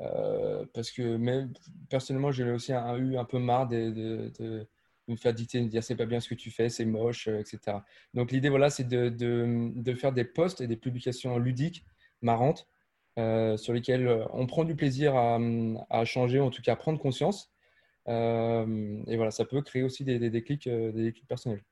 euh, 0.00 0.64
parce 0.74 0.90
que 0.90 1.16
même, 1.16 1.52
personnellement, 1.90 2.30
j'ai 2.30 2.48
aussi 2.50 2.72
eu 2.72 3.16
un 3.16 3.24
peu 3.24 3.38
marre 3.38 3.68
de, 3.68 4.32
me 5.08 5.16
faire 5.16 5.34
dicter, 5.34 5.60
de 5.60 5.68
dire 5.68 5.84
c'est 5.84 5.96
pas 5.96 6.06
bien 6.06 6.20
ce 6.20 6.28
que 6.28 6.34
tu 6.34 6.50
fais, 6.50 6.68
c'est 6.68 6.84
moche, 6.84 7.28
etc. 7.28 7.78
Donc 8.14 8.32
l'idée, 8.32 8.48
voilà, 8.48 8.70
c'est 8.70 8.88
de, 8.88 9.08
de, 9.08 9.94
faire 9.94 10.12
des 10.12 10.24
posts 10.24 10.60
et 10.60 10.66
des 10.66 10.76
publications 10.76 11.38
ludiques, 11.38 11.84
marrantes, 12.22 12.68
sur 13.16 13.72
lesquelles 13.72 14.08
on 14.32 14.46
prend 14.46 14.64
du 14.64 14.76
plaisir 14.76 15.16
à, 15.16 15.38
à, 15.90 16.04
changer, 16.04 16.40
en 16.40 16.50
tout 16.50 16.62
cas 16.62 16.72
à 16.72 16.76
prendre 16.76 16.98
conscience. 16.98 17.52
Euh, 18.08 19.02
et 19.06 19.16
voilà, 19.16 19.30
ça 19.30 19.44
peut 19.44 19.62
créer 19.62 19.82
aussi 19.82 20.04
des, 20.04 20.18
des, 20.18 20.30
déclics, 20.30 20.66
euh, 20.66 20.92
des 20.92 21.12
personnels. 21.28 21.62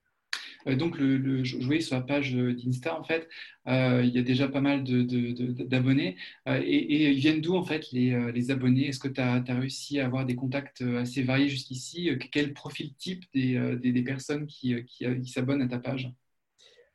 Euh, 0.67 0.77
donc, 0.77 0.99
le, 0.99 1.45
je 1.45 1.59
voyais 1.59 1.81
sur 1.81 1.97
la 1.97 2.03
page 2.03 2.35
d'Insta, 2.35 2.99
en 2.99 3.05
fait, 3.05 3.29
il 3.67 4.11
y 4.11 4.19
a 4.19 4.23
déjà 4.23 4.49
pas 4.49 4.61
mal 4.61 4.83
d'abonnés. 4.85 6.17
et, 6.47 7.11
ils 7.11 7.19
viennent 7.19 7.41
d'où, 7.41 7.55
en 7.55 7.65
fait, 7.65 7.91
les, 7.93 8.33
les 8.33 8.51
abonnés? 8.51 8.89
Est-ce 8.89 8.99
que 8.99 9.09
tu 9.09 9.21
as, 9.21 9.43
réussi 9.49 10.01
à 10.01 10.07
avoir 10.07 10.25
des 10.25 10.37
contacts 10.37 10.83
assez 10.83 11.23
variés 11.23 11.49
jusqu'ici? 11.49 12.11
Quel 12.33 12.55
profil 12.55 12.95
type 12.95 13.25
des, 13.35 13.77
des, 13.77 14.03
personnes 14.03 14.47
qui, 14.47 14.75
qui 14.87 15.27
s'abonnent 15.27 15.63
à 15.63 15.69
ta 15.69 15.79
page? 15.79 16.11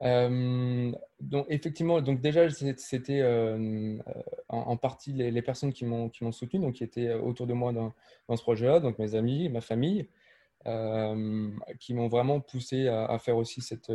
Euh, 0.02 0.92
donc 1.20 1.46
effectivement, 1.50 2.02
donc 2.02 2.22
déjà 2.22 2.50
c'était 2.50 3.20
euh, 3.22 3.98
en, 4.48 4.78
partie 4.78 5.12
les, 5.12 5.42
personnes 5.42 5.74
qui 5.74 5.86
m'ont 5.86 6.10
qui 6.10 6.24
m'ont 6.24 6.32
soutenu, 6.32 6.62
donc 6.62 6.76
qui 6.76 6.84
étaient 6.84 7.14
autour 7.14 7.48
de 7.48 7.54
moi 7.54 7.74
dans, 7.74 7.94
dans 8.28 8.38
ce 8.38 8.44
projet-là, 8.44 8.80
donc 8.80 8.98
mes 8.98 9.16
amis, 9.16 9.50
ma 9.50 9.62
famille, 9.62 10.08
euh, 10.68 11.50
qui 11.80 11.94
m'ont 11.94 12.08
vraiment 12.08 12.40
poussé 12.40 12.88
à, 12.88 13.18
faire 13.20 13.36
aussi 13.36 13.62
cette 13.62 13.92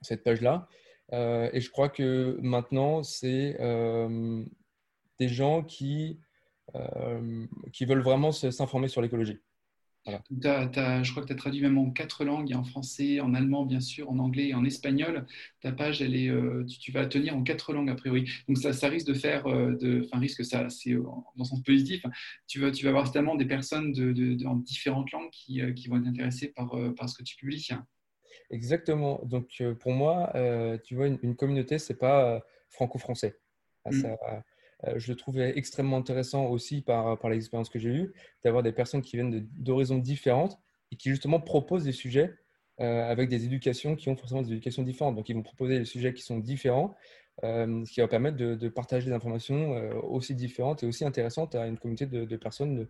cette 0.00 0.24
page-là. 0.24 0.68
et 1.12 1.60
je 1.60 1.70
crois 1.70 1.90
que 1.90 2.38
maintenant 2.40 3.02
c'est 3.02 3.58
des 5.18 5.28
gens 5.28 5.62
qui 5.62 6.18
qui 7.72 7.84
veulent 7.84 8.02
vraiment 8.02 8.32
s'informer 8.32 8.88
sur 8.88 9.02
l'écologie 9.02 9.40
je 10.06 11.10
crois 11.10 11.22
que 11.22 11.26
tu 11.26 11.32
as 11.32 11.36
traduit 11.36 11.60
même 11.60 11.78
en 11.78 11.90
quatre 11.90 12.24
langues, 12.24 12.52
en 12.54 12.64
français, 12.64 13.20
en 13.20 13.34
allemand 13.34 13.66
bien 13.66 13.80
sûr, 13.80 14.10
en 14.10 14.18
anglais 14.18 14.48
et 14.48 14.54
en 14.54 14.64
espagnol. 14.64 15.26
Ta 15.60 15.72
page, 15.72 16.02
elle 16.02 16.14
est, 16.14 16.28
euh, 16.28 16.64
tu, 16.64 16.92
vas 16.92 17.06
tenir 17.06 17.36
en 17.36 17.42
quatre 17.42 17.72
langues 17.72 17.90
a 17.90 17.94
priori. 17.94 18.30
Donc 18.48 18.58
ça, 18.58 18.72
ça 18.72 18.88
risque 18.88 19.06
de 19.06 19.14
faire, 19.14 19.46
euh, 19.46 20.02
enfin 20.04 20.18
risque, 20.18 20.44
ça, 20.44 20.68
c'est 20.70 20.92
euh, 20.92 21.02
dans 21.02 21.24
le 21.38 21.44
sens 21.44 21.62
positif. 21.62 22.04
Tu 22.46 22.60
vas, 22.60 22.70
tu 22.70 22.84
vas 22.84 22.90
avoir 22.90 23.06
certainement 23.06 23.34
des 23.34 23.46
personnes 23.46 23.92
de, 23.92 24.12
différentes 24.62 25.10
langues 25.12 25.30
qui, 25.30 25.60
qui, 25.74 25.88
vont 25.88 25.96
être 25.96 26.08
intéressées 26.08 26.48
par, 26.48 26.74
par 26.96 27.08
ce 27.08 27.18
que 27.18 27.22
tu 27.22 27.36
publies. 27.36 27.68
Exactement. 28.50 29.20
Donc 29.24 29.62
pour 29.80 29.92
moi, 29.92 30.32
tu 30.84 30.94
vois, 30.94 31.08
une, 31.08 31.36
communauté, 31.36 31.78
c'est 31.78 31.98
pas 31.98 32.42
franco-français. 32.70 33.38
Ah, 33.84 33.90
mmh. 33.90 34.04
Euh, 34.04 34.40
je 34.96 35.10
le 35.10 35.16
trouvais 35.16 35.58
extrêmement 35.58 35.96
intéressant 35.96 36.46
aussi 36.46 36.82
par, 36.82 37.18
par 37.18 37.30
l'expérience 37.30 37.68
que 37.68 37.78
j'ai 37.78 37.90
eue, 37.90 38.12
d'avoir 38.44 38.62
des 38.62 38.72
personnes 38.72 39.02
qui 39.02 39.16
viennent 39.16 39.48
d'horizons 39.56 39.98
différentes 39.98 40.58
et 40.92 40.96
qui 40.96 41.10
justement 41.10 41.40
proposent 41.40 41.84
des 41.84 41.92
sujets 41.92 42.34
avec 42.78 43.28
des 43.28 43.44
éducations 43.44 43.96
qui 43.96 44.08
ont 44.08 44.16
forcément 44.16 44.42
des 44.42 44.52
éducations 44.52 44.84
différentes. 44.84 45.16
Donc, 45.16 45.28
ils 45.28 45.34
vont 45.34 45.42
proposer 45.42 45.80
des 45.80 45.84
sujets 45.84 46.14
qui 46.14 46.22
sont 46.22 46.38
différents, 46.38 46.94
ce 47.42 47.92
qui 47.92 48.00
va 48.00 48.06
permettre 48.06 48.36
de, 48.36 48.68
partager 48.68 49.06
des 49.06 49.12
informations 49.12 49.72
aussi 50.04 50.36
différentes 50.36 50.84
et 50.84 50.86
aussi 50.86 51.04
intéressantes 51.04 51.56
à 51.56 51.66
une 51.66 51.76
communauté 51.76 52.06
de, 52.06 52.36
personnes 52.36 52.86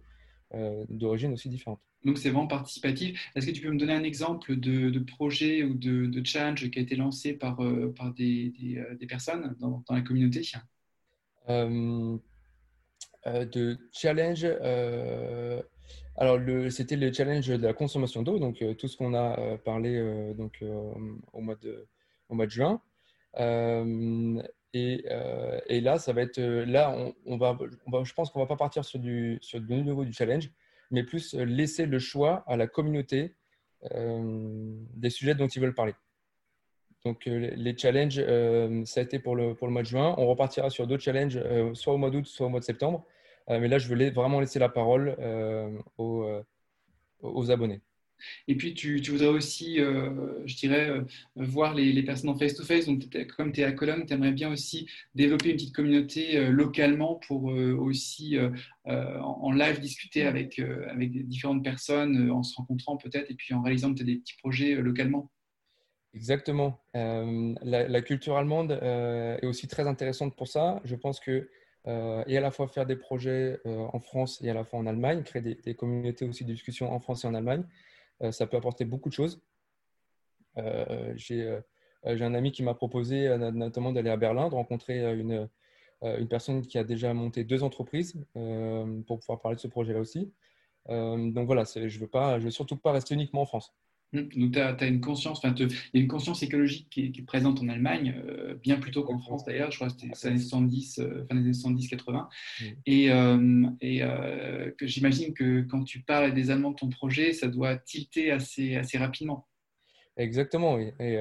d'origine 0.90 1.32
aussi 1.32 1.48
différentes. 1.48 1.80
Donc, 2.04 2.18
c'est 2.18 2.28
vraiment 2.28 2.46
participatif. 2.46 3.18
Est-ce 3.34 3.46
que 3.46 3.50
tu 3.50 3.62
peux 3.62 3.70
me 3.70 3.78
donner 3.78 3.94
un 3.94 4.04
exemple 4.04 4.56
de, 4.56 4.98
projet 4.98 5.64
ou 5.64 5.72
de, 5.72 6.22
challenge 6.22 6.70
qui 6.70 6.78
a 6.78 6.82
été 6.82 6.94
lancé 6.94 7.32
par, 7.32 7.58
par 7.96 8.12
des, 8.12 8.52
des, 9.00 9.06
personnes 9.06 9.56
dans, 9.58 9.82
la 9.88 10.02
communauté? 10.02 10.42
euh, 10.54 10.58
de 13.34 13.78
challenge. 13.92 14.44
Euh, 14.44 15.62
alors, 16.16 16.38
c'était 16.70 16.96
le 16.96 17.12
challenge 17.12 17.48
de 17.48 17.62
la 17.62 17.72
consommation 17.72 18.22
d'eau, 18.22 18.38
donc 18.38 18.60
euh, 18.62 18.74
tout 18.74 18.88
ce 18.88 18.96
qu'on 18.96 19.14
a 19.14 19.56
parlé 19.58 20.34
donc, 20.34 20.62
au, 21.32 21.40
mois 21.40 21.54
de, 21.56 21.86
au 22.28 22.34
mois 22.34 22.46
de 22.46 22.50
juin. 22.50 22.80
Et, 24.74 25.04
et, 25.66 25.80
là, 25.80 25.98
ça 25.98 26.12
va 26.12 26.22
être 26.22 26.40
là, 26.40 26.96
on, 27.24 27.36
va, 27.38 27.56
je 28.04 28.12
pense 28.12 28.30
qu'on 28.30 28.40
va 28.40 28.46
pas 28.46 28.56
partir 28.56 28.84
sur 28.84 28.98
du 28.98 29.38
sur 29.40 29.60
le 29.60 29.80
niveau 29.82 30.04
du 30.04 30.12
challenge, 30.12 30.50
mais 30.90 31.04
plus 31.04 31.34
laisser 31.34 31.86
le 31.86 31.98
choix 31.98 32.44
à 32.46 32.56
la 32.56 32.66
communauté 32.66 33.34
des 33.82 35.10
sujets 35.10 35.34
dont 35.34 35.46
ils 35.46 35.62
veulent 35.62 35.74
parler. 35.74 35.94
Donc 37.08 37.24
les 37.24 37.76
challenges, 37.76 38.22
ça 38.84 39.00
a 39.00 39.02
été 39.02 39.18
pour 39.18 39.34
le, 39.34 39.56
mois 39.62 39.82
de 39.82 39.86
juin. 39.86 40.14
On 40.18 40.26
repartira 40.26 40.70
sur 40.70 40.86
d'autres 40.86 41.02
challenges, 41.02 41.40
soit 41.74 41.94
au 41.94 41.96
mois 41.96 42.10
d'août, 42.10 42.26
soit 42.26 42.46
au 42.46 42.50
mois 42.50 42.60
de 42.60 42.64
septembre. 42.64 43.04
Euh, 43.50 43.60
mais 43.60 43.68
là, 43.68 43.78
je 43.78 43.88
voulais 43.88 44.10
vraiment 44.10 44.40
laisser 44.40 44.58
la 44.58 44.68
parole 44.68 45.16
euh, 45.18 45.70
aux, 45.96 46.24
euh, 46.24 47.50
abonnés. 47.50 47.80
Et 48.48 48.56
puis, 48.56 48.74
tu, 48.74 49.00
voudrais 49.00 49.28
aussi, 49.28 49.76
je 49.76 50.56
dirais, 50.56 50.90
voir 51.36 51.72
les, 51.72 51.92
les, 51.92 52.02
personnes 52.02 52.30
en 52.30 52.36
face-to-face. 52.36 52.86
Donc, 52.86 53.04
comme 53.36 53.52
tu 53.52 53.60
es 53.60 53.64
à 53.64 53.70
Cologne, 53.70 54.06
tu 54.06 54.12
aimerais 54.12 54.32
bien 54.32 54.50
aussi 54.50 54.88
développer 55.14 55.50
une 55.50 55.54
petite 55.54 55.74
communauté 55.74 56.48
localement 56.50 57.14
pour 57.14 57.44
aussi 57.44 58.36
en, 58.86 59.52
live 59.52 59.78
discuter 59.78 60.22
avec, 60.24 60.58
avec 60.58 61.28
différentes 61.28 61.62
personnes, 61.62 62.28
en 62.32 62.42
se 62.42 62.56
rencontrant 62.56 62.96
peut-être, 62.96 63.30
et 63.30 63.34
puis 63.34 63.54
en 63.54 63.62
réalisant 63.62 63.94
peut-être 63.94 64.06
des 64.06 64.16
petits 64.16 64.36
projets 64.38 64.74
localement. 64.74 65.30
Exactement. 66.14 66.80
La, 66.94 67.86
la, 67.88 68.02
culture 68.02 68.36
allemande 68.36 68.72
est 68.72 69.46
aussi 69.46 69.68
très 69.68 69.86
intéressante 69.86 70.34
pour 70.34 70.48
ça. 70.48 70.80
Je 70.84 70.96
pense 70.96 71.20
que 71.20 71.48
euh, 71.88 72.22
et 72.26 72.36
à 72.36 72.40
la 72.40 72.50
fois 72.50 72.68
faire 72.68 72.86
des 72.86 72.96
projets 72.96 73.60
euh, 73.64 73.86
en 73.92 74.00
France 74.00 74.42
et 74.42 74.50
à 74.50 74.54
la 74.54 74.64
fois 74.64 74.78
en 74.78 74.86
Allemagne, 74.86 75.22
créer 75.22 75.42
des, 75.42 75.74
communautés 75.74 76.26
aussi 76.26 76.44
de 76.44 76.52
discussion 76.52 76.92
en 76.92 77.00
France 77.00 77.24
et 77.24 77.28
en 77.28 77.34
Allemagne. 77.34 77.64
Euh, 78.22 78.32
ça 78.32 78.46
peut 78.46 78.56
apporter 78.56 78.84
beaucoup 78.84 79.08
de 79.08 79.14
choses. 79.14 79.40
J'ai 81.16 81.62
un 82.04 82.34
ami 82.34 82.52
qui 82.52 82.62
m'a 82.62 82.74
proposé 82.74 83.28
notamment 83.52 83.92
d'aller 83.92 84.10
à 84.10 84.16
Berlin, 84.16 84.48
de 84.48 84.54
rencontrer 84.54 85.14
une, 85.14 85.48
personne 86.28 86.62
qui 86.62 86.78
a 86.78 86.84
déjà 86.84 87.14
monté 87.14 87.44
deux 87.44 87.62
entreprises 87.62 88.14
pour 89.06 89.20
pouvoir 89.20 89.40
parler 89.40 89.54
de 89.54 89.60
ce 89.60 89.68
projet-là 89.68 90.00
aussi. 90.00 90.32
donc 90.88 91.46
voilà, 91.46 91.62
je 91.64 91.78
ne 91.78 92.38
veux 92.40 92.50
surtout 92.50 92.76
pas 92.76 92.90
rester 92.90 93.14
uniquement 93.14 93.42
en 93.42 93.46
France. 93.46 93.72
Mmh. 94.12 94.22
Donc, 94.36 94.52
tu 94.52 94.58
as, 94.58 94.86
une 94.86 95.00
conscience, 95.00 95.42
il 95.44 95.68
y 95.94 95.98
a 95.98 96.00
une 96.00 96.08
conscience 96.08 96.42
écologique 96.42 96.88
qui 96.90 97.12
est, 97.14 97.26
présente 97.26 97.60
en 97.60 97.68
Allemagne, 97.68 98.22
euh, 98.26 98.54
bien 98.54 98.78
plus 98.78 98.90
tôt 98.90 99.04
qu'en 99.04 99.18
France 99.18 99.44
d'ailleurs, 99.44 99.70
je 99.70 99.76
crois 99.76 99.88
que 99.88 99.94
c'était 99.94 100.06
les 100.06 100.26
années 100.26 100.40
70, 100.40 100.98
euh, 100.98 101.26
fin 101.28 101.34
des 101.34 101.42
années 101.42 101.50
70-80. 101.52 102.28
Mmh. 102.60 102.64
Et, 102.86 104.02
euh, 104.02 104.70
que 104.78 104.86
j'imagine 104.86 105.34
que 105.34 105.60
quand 105.62 105.84
tu 105.84 106.00
parles 106.00 106.32
des 106.32 106.50
Allemands 106.50 106.70
de 106.70 106.76
ton 106.76 106.88
projet, 106.88 107.32
ça 107.32 107.48
doit 107.48 107.76
tilter 107.76 108.30
assez, 108.30 108.76
assez 108.76 108.96
rapidement. 108.96 109.46
Exactement, 110.16 110.74
oui. 110.74 110.90
Et 110.98 111.18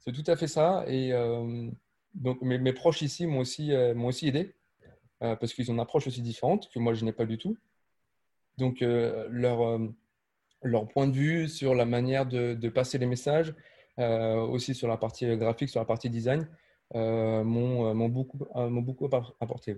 c'est 0.00 0.12
tout 0.12 0.28
à 0.28 0.36
fait 0.36 0.48
ça. 0.48 0.84
Et 0.88 1.12
donc, 2.14 2.40
mes, 2.42 2.58
mes, 2.58 2.72
proches 2.72 3.02
ici 3.02 3.26
m'ont 3.26 3.40
aussi, 3.40 3.70
m'ont 3.94 4.08
aussi 4.08 4.28
aidé 4.28 4.54
parce 5.20 5.54
qu'ils 5.54 5.70
ont 5.70 5.74
une 5.74 5.80
approche 5.80 6.06
aussi 6.06 6.22
différente 6.22 6.68
que 6.72 6.78
moi, 6.78 6.94
je 6.94 7.04
n'ai 7.04 7.12
pas 7.12 7.24
du 7.24 7.38
tout. 7.38 7.56
Donc, 8.58 8.78
leur 8.80 9.80
leur 10.64 10.88
point 10.88 11.06
de 11.06 11.12
vue 11.12 11.48
sur 11.48 11.74
la 11.74 11.84
manière 11.84 12.26
de, 12.26 12.68
passer 12.68 12.98
les 12.98 13.06
messages, 13.06 13.54
euh, 13.98 14.36
aussi 14.36 14.74
sur 14.74 14.88
la 14.88 14.96
partie 14.96 15.26
graphique, 15.36 15.68
sur 15.68 15.80
la 15.80 15.86
partie 15.86 16.10
design, 16.10 16.48
euh, 16.94 17.44
m'ont 17.44 18.08
beaucoup, 18.08 18.38
beaucoup 18.70 19.08
apporté. 19.40 19.76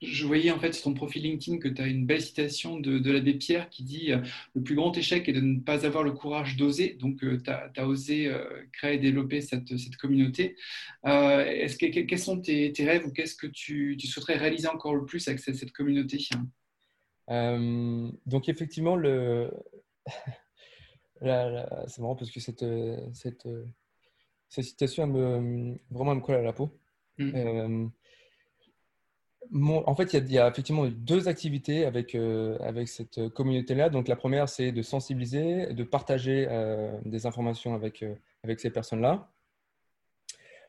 Je 0.00 0.26
voyais 0.26 0.50
en 0.50 0.58
fait 0.58 0.72
sur 0.72 0.84
ton 0.84 0.94
profil 0.94 1.22
LinkedIn 1.22 1.58
que 1.58 1.68
tu 1.68 1.82
as 1.82 1.86
une 1.86 2.06
belle 2.06 2.22
citation 2.22 2.80
de, 2.80 3.10
l'abbé 3.10 3.34
Pierre 3.34 3.68
qui 3.68 3.84
dit 3.84 4.10
Le 4.54 4.62
plus 4.62 4.74
grand 4.74 4.96
échec 4.96 5.28
est 5.28 5.34
de 5.34 5.40
ne 5.40 5.60
pas 5.60 5.84
avoir 5.84 6.02
le 6.02 6.12
courage 6.12 6.56
d'oser. 6.56 6.94
Donc, 6.94 7.18
tu 7.20 7.50
as, 7.50 7.86
osé 7.86 8.34
créer 8.72 8.94
et 8.94 8.98
développer 8.98 9.42
cette, 9.42 9.76
cette 9.76 9.96
communauté. 9.96 10.56
est-ce 11.04 11.76
que, 11.76 11.86
quels 11.86 12.18
sont 12.18 12.40
tes, 12.40 12.72
rêves 12.78 13.06
ou 13.06 13.12
qu'est-ce 13.12 13.36
que 13.36 13.46
tu, 13.46 13.96
tu, 13.98 14.06
souhaiterais 14.06 14.38
réaliser 14.38 14.68
encore 14.68 14.94
le 14.94 15.04
plus 15.04 15.28
avec 15.28 15.40
cette, 15.40 15.56
cette 15.56 15.72
communauté? 15.72 16.26
Donc, 17.28 18.48
effectivement, 18.48 18.96
le, 18.96 19.50
c'est 21.20 21.98
marrant 21.98 22.16
parce 22.16 22.30
que 22.30 22.40
cette, 22.40 22.64
cette, 23.12 23.48
cette 24.48 24.64
citation, 24.64 25.06
me, 25.06 25.76
vraiment, 25.90 26.14
me 26.14 26.20
colle 26.20 26.36
à 26.36 26.42
la 26.42 26.52
peau. 26.52 26.78
Mm. 27.18 27.30
Euh, 27.34 27.86
en 29.86 29.94
fait, 29.94 30.12
il 30.12 30.32
y, 30.32 30.38
a, 30.38 30.48
effectivement 30.48 30.86
deux 30.86 31.28
activités 31.28 31.84
avec, 31.84 32.14
euh, 32.14 32.58
avec 32.60 32.88
cette 32.88 33.28
communauté-là. 33.28 33.90
Donc, 33.90 34.08
la 34.08 34.16
première, 34.16 34.48
c'est 34.48 34.72
de 34.72 34.82
sensibiliser, 34.82 35.72
de 35.72 35.84
partager 35.84 36.46
euh, 36.50 36.98
des 37.04 37.26
informations 37.26 37.74
avec, 37.74 38.04
avec 38.42 38.60
ces 38.60 38.70
personnes-là. 38.70 39.30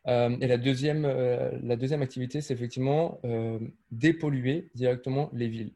et 0.06 0.48
la 0.48 0.58
deuxième, 0.58 1.06
la 1.06 1.76
deuxième 1.76 2.02
activité, 2.02 2.40
c'est 2.42 2.54
effectivement 2.54 3.20
dépolluer 3.92 4.70
directement 4.74 5.30
les 5.34 5.50
villes. 5.50 5.74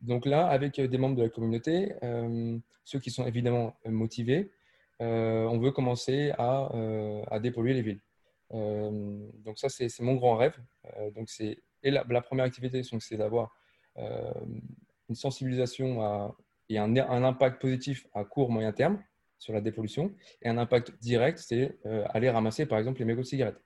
Donc 0.00 0.26
là, 0.26 0.46
avec 0.46 0.78
euh, 0.78 0.88
des 0.88 0.98
membres 0.98 1.16
de 1.16 1.22
la 1.22 1.28
communauté, 1.28 1.92
euh, 2.02 2.58
ceux 2.84 2.98
qui 2.98 3.10
sont 3.10 3.26
évidemment 3.26 3.76
euh, 3.86 3.90
motivés, 3.90 4.50
on 5.02 5.58
veut 5.58 5.70
commencer 5.70 6.30
à, 6.36 7.38
dépolluer 7.40 7.72
les 7.72 7.80
villes. 7.80 8.00
donc 8.50 9.58
ça, 9.58 9.70
c'est 9.70 9.88
mon 10.00 10.14
grand 10.14 10.36
rêve. 10.36 10.54
donc 11.14 11.30
c'est 11.30 11.56
et 11.82 11.90
la, 11.90 12.20
première 12.20 12.44
activité, 12.44 12.82
c'est 12.82 13.16
d'avoir 13.16 13.56
une 13.96 15.14
sensibilisation 15.14 16.34
et 16.68 16.76
un, 16.76 16.94
impact 16.98 17.62
positif 17.62 18.06
à 18.12 18.24
court 18.24 18.50
moyen 18.50 18.72
terme 18.72 19.02
sur 19.38 19.54
la 19.54 19.62
dépollution 19.62 20.14
et 20.42 20.50
un 20.50 20.58
impact 20.58 20.92
direct, 21.00 21.38
c'est 21.38 21.78
aller 22.10 22.28
ramasser 22.28 22.66
par 22.66 22.78
exemple 22.78 22.98
les 22.98 23.06
mégots 23.06 23.22
de 23.22 23.26
cigarettes. 23.26 23.62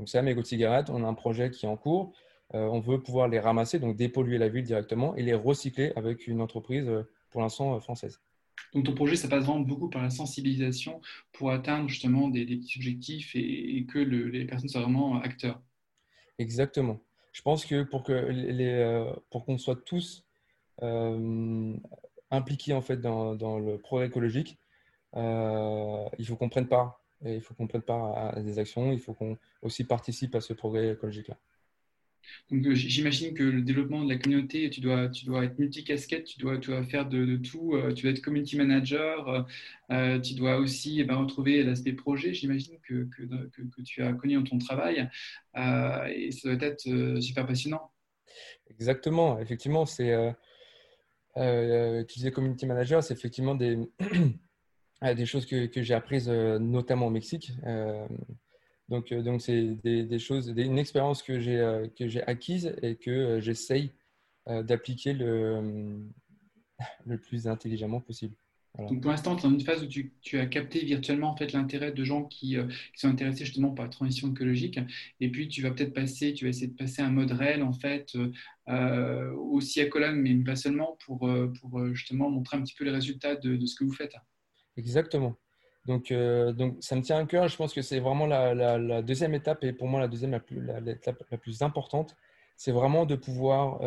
Donc 0.00 0.08
ça, 0.08 0.22
mégots 0.22 0.42
de 0.42 0.46
cigarettes, 0.46 0.90
on 0.90 1.04
a 1.04 1.06
un 1.06 1.14
projet 1.14 1.52
qui 1.52 1.66
est 1.66 1.68
en 1.68 1.76
cours 1.76 2.16
on 2.54 2.80
veut 2.80 3.02
pouvoir 3.02 3.28
les 3.28 3.40
ramasser, 3.40 3.78
donc 3.78 3.96
dépolluer 3.96 4.38
la 4.38 4.48
ville 4.48 4.64
directement 4.64 5.14
et 5.16 5.22
les 5.22 5.34
recycler 5.34 5.92
avec 5.96 6.28
une 6.28 6.40
entreprise 6.40 6.88
euh, 6.88 7.02
pour 7.30 7.40
l'instant 7.40 7.74
euh, 7.74 7.80
française. 7.80 8.20
Donc 8.72 8.84
ton 8.84 8.94
projet, 8.94 9.16
ça 9.16 9.28
passe 9.28 9.44
vraiment 9.44 9.60
beaucoup 9.60 9.88
par 9.88 10.02
la 10.02 10.10
sensibilisation 10.10 11.00
pour 11.32 11.50
atteindre 11.50 11.88
justement 11.88 12.28
des, 12.28 12.44
petits 12.44 12.78
objectifs 12.78 13.34
et, 13.34 13.84
que 13.86 13.98
les 13.98 14.44
personnes 14.44 14.68
soient 14.68 14.82
vraiment 14.82 15.20
acteurs. 15.20 15.60
Exactement. 16.38 17.00
Je 17.32 17.42
pense 17.42 17.64
que 17.64 17.82
pour 17.82 18.04
que 18.04 18.12
les, 18.12 19.12
pour 19.30 19.44
qu'on 19.44 19.58
soit 19.58 19.84
tous 19.84 20.24
impliqués 22.30 22.74
en 22.74 22.80
fait 22.80 23.00
dans, 23.00 23.58
le 23.58 23.78
progrès 23.78 24.06
écologique, 24.06 24.58
il 25.14 26.26
faut 26.26 26.36
qu'on 26.36 26.48
prenne 26.48 26.68
part. 26.68 27.00
il 27.24 27.40
faut 27.40 27.54
qu'on 27.54 27.68
prenne 27.68 27.82
part 27.82 28.36
à 28.36 28.40
des 28.40 28.58
actions. 28.58 28.92
Il 28.92 29.00
faut 29.00 29.14
qu'on 29.14 29.36
aussi 29.62 29.84
participe 29.84 30.34
à 30.34 30.40
ce 30.40 30.52
progrès 30.52 30.92
écologique 30.92 31.28
là. 31.28 31.38
Euh, 32.52 32.74
j'imagine 32.74 33.34
que 33.34 33.42
le 33.42 33.62
développement 33.62 34.04
de 34.04 34.08
la 34.08 34.18
communauté, 34.18 34.68
tu 34.70 34.80
dois, 34.80 35.04
être 35.04 35.58
multicasquette, 35.58 36.24
tu 36.24 36.38
dois, 36.38 36.58
tu 36.58 36.70
dois 36.70 36.82
faire 36.84 37.06
de, 37.08 37.36
tout. 37.36 37.74
Euh, 37.74 37.92
tu 37.92 38.02
dois 38.02 38.12
être 38.12 38.20
community 38.20 38.56
manager, 38.56 39.46
euh, 39.90 40.20
tu 40.20 40.34
dois 40.34 40.56
aussi 40.56 41.00
eh 41.00 41.04
ben, 41.04 41.16
retrouver 41.16 41.62
l'aspect 41.62 41.92
projet. 41.92 42.34
J'imagine 42.34 42.78
que, 42.86 43.08
tu 43.84 44.02
as 44.02 44.12
connu 44.12 44.34
dans 44.34 44.44
ton 44.44 44.58
travail 44.58 45.08
et 45.56 46.30
ça 46.32 46.54
doit 46.54 46.68
être 46.68 47.20
super 47.20 47.46
passionnant. 47.46 47.90
Exactement, 48.70 49.38
effectivement, 49.38 49.86
c'est. 49.86 50.14
tu 51.36 52.18
disais 52.18 52.30
community 52.30 52.66
manager, 52.66 53.02
c'est 53.02 53.14
effectivement 53.14 53.54
des 53.54 53.78
choses 55.24 55.46
que, 55.46 55.68
j'ai 55.82 55.94
apprises 55.94 56.28
notamment 56.28 57.06
au 57.06 57.10
Mexique. 57.10 57.52
Donc, 58.88 59.12
euh, 59.12 59.22
donc 59.22 59.40
c'est 59.40 59.76
des, 59.82 60.18
choses, 60.18 60.52
une 60.56 60.78
expérience 60.78 61.22
que 61.22 61.40
j'ai 61.40 61.58
euh, 61.58 61.88
que 61.88 62.08
j'ai 62.08 62.22
acquise 62.24 62.74
et 62.82 62.96
que 62.96 63.10
euh, 63.10 63.40
j'essaye 63.40 63.92
d'appliquer 64.46 65.14
le, 65.14 66.02
le 67.06 67.18
plus 67.18 67.48
intelligemment 67.48 68.00
possible. 68.00 68.34
Donc 68.76 69.00
pour 69.00 69.10
l'instant, 69.10 69.36
tu 69.36 69.46
es 69.46 69.48
dans 69.48 69.54
une 69.54 69.64
phase 69.64 69.82
où 69.82 69.86
tu, 69.86 70.12
tu, 70.20 70.38
as 70.38 70.44
capté 70.44 70.84
virtuellement 70.84 71.30
en 71.30 71.36
fait 71.36 71.52
l'intérêt 71.52 71.92
de 71.92 72.04
gens 72.04 72.24
qui, 72.24 72.56
qui, 72.56 73.00
sont 73.00 73.08
intéressés 73.08 73.46
justement 73.46 73.70
par 73.70 73.86
la 73.86 73.90
transition 73.90 74.30
écologique. 74.32 74.78
Et 75.20 75.30
puis 75.30 75.48
tu 75.48 75.62
vas 75.62 75.70
peut-être 75.70 75.94
passer, 75.94 76.34
tu 76.34 76.44
vas 76.44 76.50
essayer 76.50 76.66
de 76.66 76.76
passer 76.76 77.00
un 77.00 77.08
mode 77.08 77.30
réel 77.30 77.62
en 77.62 77.72
fait 77.72 78.14
aussi 78.68 79.80
à 79.80 79.86
Cologne, 79.86 80.16
mais 80.16 80.34
pas 80.44 80.56
seulement 80.56 80.98
pour, 81.06 81.20
pour 81.60 81.94
justement 81.94 82.28
montrer 82.28 82.58
un 82.58 82.62
petit 82.62 82.74
peu 82.74 82.84
les 82.84 82.90
résultats 82.90 83.36
de, 83.36 83.56
de 83.56 83.64
ce 83.64 83.76
que 83.76 83.84
vous 83.84 83.94
faites. 83.94 84.16
Exactement. 84.76 85.38
Donc, 85.86 86.12
donc, 86.12 86.76
ça 86.80 86.96
me 86.96 87.02
tient 87.02 87.18
à 87.18 87.24
cœur. 87.26 87.48
Je 87.48 87.56
pense 87.56 87.74
que 87.74 87.82
c'est 87.82 88.00
vraiment 88.00 88.26
la, 88.26 89.02
deuxième 89.02 89.34
étape 89.34 89.64
et 89.64 89.72
pour 89.72 89.88
moi 89.88 90.00
la 90.00 90.08
deuxième 90.08 90.30
la 90.30 90.40
plus, 90.40 90.60
la 90.60 91.38
plus 91.38 91.62
importante. 91.62 92.16
C'est 92.56 92.72
vraiment 92.72 93.04
de 93.04 93.16
pouvoir 93.16 93.80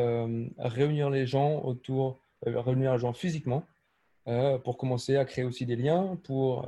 réunir 0.58 1.10
les 1.10 1.26
gens 1.26 1.62
autour, 1.64 2.20
réunir 2.46 2.94
les 2.94 3.00
gens 3.00 3.14
physiquement 3.14 3.64
pour 4.64 4.78
commencer 4.78 5.16
à 5.16 5.26
créer 5.26 5.46
aussi 5.46 5.66
des 5.66 5.76
liens, 5.76 6.18
pour, 6.24 6.68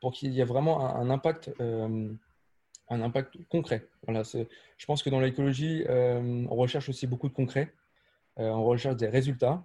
pour 0.00 0.12
qu'il 0.12 0.32
y 0.32 0.40
ait 0.40 0.44
vraiment 0.44 0.96
un, 0.96 1.10
impact, 1.10 1.50
un 1.60 3.02
impact 3.02 3.36
concret. 3.50 3.86
Voilà, 4.06 4.22
je 4.22 4.86
pense 4.86 5.02
que 5.02 5.10
dans 5.10 5.20
l'écologie, 5.20 5.84
on 5.88 6.54
recherche 6.54 6.88
aussi 6.88 7.06
beaucoup 7.06 7.28
de 7.28 7.34
concret. 7.34 7.72
on 8.38 8.64
recherche 8.64 8.96
des 8.96 9.08
résultats. 9.08 9.62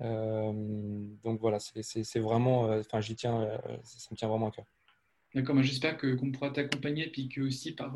Donc 0.00 1.40
voilà, 1.40 1.58
c'est 1.60 2.20
vraiment, 2.20 2.62
enfin, 2.78 3.00
j'y 3.00 3.16
tiens, 3.16 3.48
ça 3.84 4.08
me 4.10 4.16
tient 4.16 4.28
vraiment 4.28 4.48
à 4.48 4.50
cœur. 4.52 4.64
D'accord, 5.38 5.62
j'espère 5.62 5.96
qu'on 5.96 6.32
pourra 6.32 6.50
t'accompagner, 6.50 7.06
puis 7.06 7.28
que 7.28 7.42
aussi 7.42 7.70
par, 7.70 7.94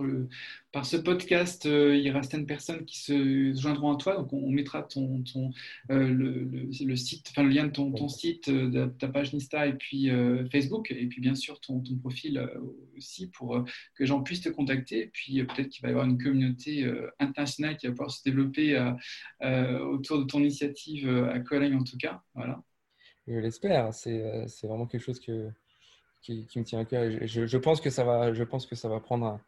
par 0.70 0.86
ce 0.86 0.96
podcast, 0.96 1.66
euh, 1.66 1.96
il 1.96 2.06
y 2.06 2.08
aura 2.08 2.22
certaines 2.22 2.46
personnes 2.46 2.84
qui 2.84 3.00
se 3.00 3.52
joindront 3.52 3.92
à 3.92 3.96
toi. 3.96 4.14
Donc, 4.14 4.32
on, 4.32 4.48
mettra 4.48 4.84
ton, 4.84 5.24
ton 5.24 5.50
euh, 5.90 6.06
le, 6.06 6.94
site, 6.94 7.26
enfin 7.30 7.42
le 7.42 7.48
lien 7.48 7.66
de 7.66 7.72
ton, 7.72 7.90
ton 7.90 8.06
site, 8.06 8.48
euh, 8.48 8.70
de 8.70 8.86
ta 8.86 9.08
page 9.08 9.34
Insta 9.34 9.66
et 9.66 9.72
puis 9.72 10.08
Facebook, 10.52 10.92
et 10.92 11.04
puis 11.06 11.20
bien 11.20 11.34
sûr 11.34 11.58
ton, 11.58 11.80
ton 11.80 11.96
profil 11.96 12.48
aussi 12.96 13.26
pour 13.26 13.64
que 13.96 14.02
les 14.04 14.06
gens 14.06 14.22
puissent 14.22 14.42
te 14.42 14.48
contacter. 14.48 15.00
Et 15.00 15.06
puis 15.08 15.42
peut-être 15.42 15.68
qu'il 15.68 15.82
va 15.82 15.88
y 15.88 15.90
avoir 15.90 16.06
une 16.06 16.22
communauté 16.22 16.88
internationale 17.18 17.76
qui 17.76 17.88
va 17.88 17.92
pouvoir 17.92 18.12
se 18.12 18.22
développer 18.22 18.78
autour 19.42 20.20
de 20.20 20.24
ton 20.26 20.38
initiative 20.38 21.08
à 21.08 21.40
Cologne 21.40 21.74
en 21.74 21.82
tout 21.82 21.96
cas. 21.96 22.22
Voilà. 22.36 22.62
Je 23.26 23.34
l'espère. 23.34 23.92
C'est 23.92 24.20
vraiment 24.62 24.86
quelque 24.86 25.02
chose 25.02 25.18
que 25.18 25.50
qui, 26.22 26.46
me 26.56 26.64
tient 26.64 26.78
à 26.78 26.84
cœur. 26.84 27.26
Je, 27.26 27.56
pense 27.56 27.80
que 27.80 27.90
ça 27.90 28.04
va, 28.04 28.32
je 28.32 28.44
pense 28.44 28.66
que 28.66 28.74
ça 28.74 28.88
va 28.88 29.00
prendre 29.00 29.40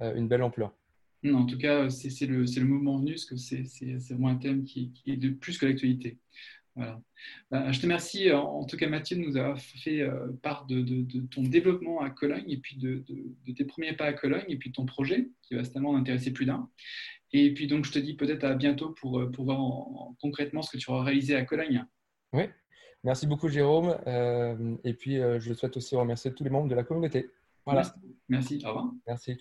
euh, 0.00 0.14
une 0.14 0.28
belle 0.28 0.42
ampleur. 0.42 0.72
en 1.24 1.46
tout 1.46 1.58
cas, 1.58 1.88
c'est 1.90 2.26
le, 2.26 2.44
le, 2.44 2.64
moment 2.64 2.98
venu, 2.98 3.12
parce 3.12 3.24
que 3.24 3.36
c'est 3.36 3.64
vraiment 4.10 4.28
un 4.28 4.36
thème 4.36 4.64
qui, 4.64 4.92
est 5.06 5.16
de 5.16 5.30
plus 5.30 5.58
que 5.58 5.66
l'actualité. 5.66 6.18
Voilà. 6.76 7.00
Ben, 7.50 7.72
je 7.72 7.78
te 7.78 7.82
remercie, 7.82 8.30
en 8.32 8.64
tout 8.64 8.76
cas 8.76 8.88
Mathieu, 8.88 9.16
de 9.16 9.22
nous 9.22 9.36
avoir 9.36 9.58
fait 9.58 10.00
euh, 10.00 10.28
part 10.42 10.66
de, 10.66 11.04
ton 11.30 11.42
développement 11.42 12.00
à 12.00 12.10
Cologne 12.10 12.48
et 12.48 12.58
puis 12.58 12.76
de, 12.76 13.04
tes 13.56 13.64
premiers 13.64 13.94
pas 13.94 14.06
à 14.06 14.12
Cologne 14.12 14.44
et 14.48 14.56
puis 14.56 14.70
de 14.70 14.74
ton 14.74 14.86
projet 14.86 15.30
qui 15.42 15.54
va 15.54 15.64
certainement 15.64 15.96
intéresser 15.96 16.32
plus 16.32 16.46
d'un. 16.46 16.70
Et 17.32 17.52
puis 17.54 17.66
donc 17.66 17.84
je 17.84 17.92
te 17.92 17.98
dis 17.98 18.14
peut-être 18.14 18.44
à 18.44 18.54
bientôt 18.54 18.90
pour, 18.90 19.30
pour 19.32 19.44
voir 19.44 19.58
concrètement 20.20 20.62
ce 20.62 20.70
que 20.70 20.78
tu 20.78 20.90
auras 20.90 21.04
réalisé 21.04 21.34
à 21.34 21.44
Cologne. 21.44 21.84
Oui, 22.32 22.44
Merci 23.04 23.26
beaucoup, 23.26 23.48
Jérôme. 23.48 23.96
Euh, 24.06 24.76
et 24.84 24.94
puis, 24.94 25.18
euh, 25.18 25.40
je 25.40 25.54
souhaite 25.54 25.76
aussi 25.76 25.96
remercier 25.96 26.32
tous 26.34 26.44
les 26.44 26.50
membres 26.50 26.68
de 26.68 26.74
la 26.74 26.84
communauté. 26.84 27.30
Voilà. 27.64 27.82
Merci. 28.28 28.62
Au 28.64 28.68
revoir. 28.68 28.90
Merci. 29.06 29.38